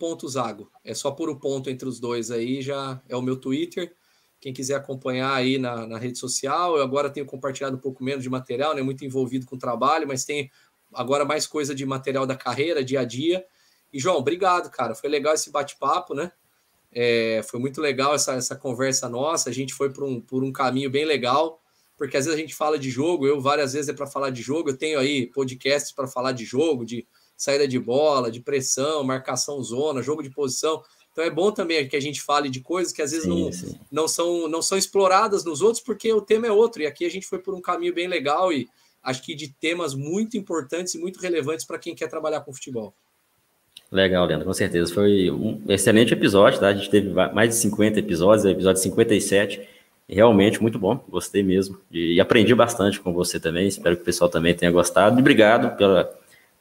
[0.85, 3.95] É só por o um ponto entre os dois aí, já é o meu Twitter.
[4.41, 8.23] Quem quiser acompanhar aí na, na rede social, eu agora tenho compartilhado um pouco menos
[8.23, 8.83] de material, né?
[8.83, 10.51] Muito envolvido com o trabalho, mas tem
[10.95, 13.45] agora mais coisa de material da carreira, dia a dia.
[13.93, 14.95] E, João, obrigado, cara.
[14.95, 16.31] Foi legal esse bate-papo, né?
[16.93, 19.51] É, foi muito legal essa, essa conversa nossa.
[19.51, 21.61] A gente foi por um, por um caminho bem legal,
[21.99, 24.41] porque às vezes a gente fala de jogo, eu várias vezes é para falar de
[24.41, 24.71] jogo.
[24.71, 27.05] Eu tenho aí podcasts para falar de jogo, de
[27.37, 30.81] saída de bola, de pressão, marcação zona, jogo de posição.
[31.11, 33.53] Então é bom também que a gente fale de coisas que às vezes sim, não,
[33.53, 33.81] sim.
[33.91, 36.81] não, são, não são exploradas nos outros, porque o tema é outro.
[36.81, 38.69] E aqui a gente foi por um caminho bem legal e
[39.03, 42.95] acho que de temas muito importantes e muito relevantes para quem quer trabalhar com futebol.
[43.91, 44.95] Legal, Leandro, com certeza.
[44.95, 46.69] Foi um excelente episódio, tá?
[46.69, 49.78] A gente teve mais de 50 episódios, episódio 57.
[50.09, 51.79] Realmente muito bom, gostei mesmo.
[51.91, 53.69] E aprendi bastante com você também.
[53.69, 55.19] Espero que o pessoal também tenha gostado.
[55.19, 56.11] E obrigado pela,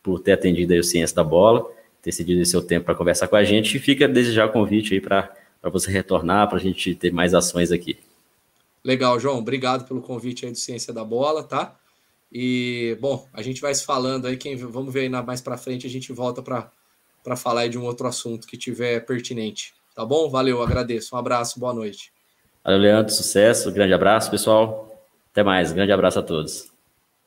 [0.03, 1.65] por ter atendido aí o Ciência da Bola,
[2.01, 3.77] ter cedido seu tempo para conversar com a gente.
[3.77, 5.33] E fica desde já o convite aí para
[5.63, 7.97] você retornar, para a gente ter mais ações aqui.
[8.83, 9.39] Legal, João.
[9.39, 11.73] Obrigado pelo convite aí do Ciência da Bola, tá?
[12.29, 14.35] E, bom, a gente vai se falando aí.
[14.35, 16.69] Quem, vamos ver aí mais para frente, a gente volta para
[17.23, 19.73] para falar de um outro assunto que tiver pertinente.
[19.93, 20.29] Tá bom?
[20.29, 21.13] Valeu, agradeço.
[21.13, 22.13] Um abraço, boa noite.
[22.67, 24.91] Valeu, Leandro, sucesso, grande abraço, pessoal.
[25.31, 26.69] Até mais, grande abraço a todos.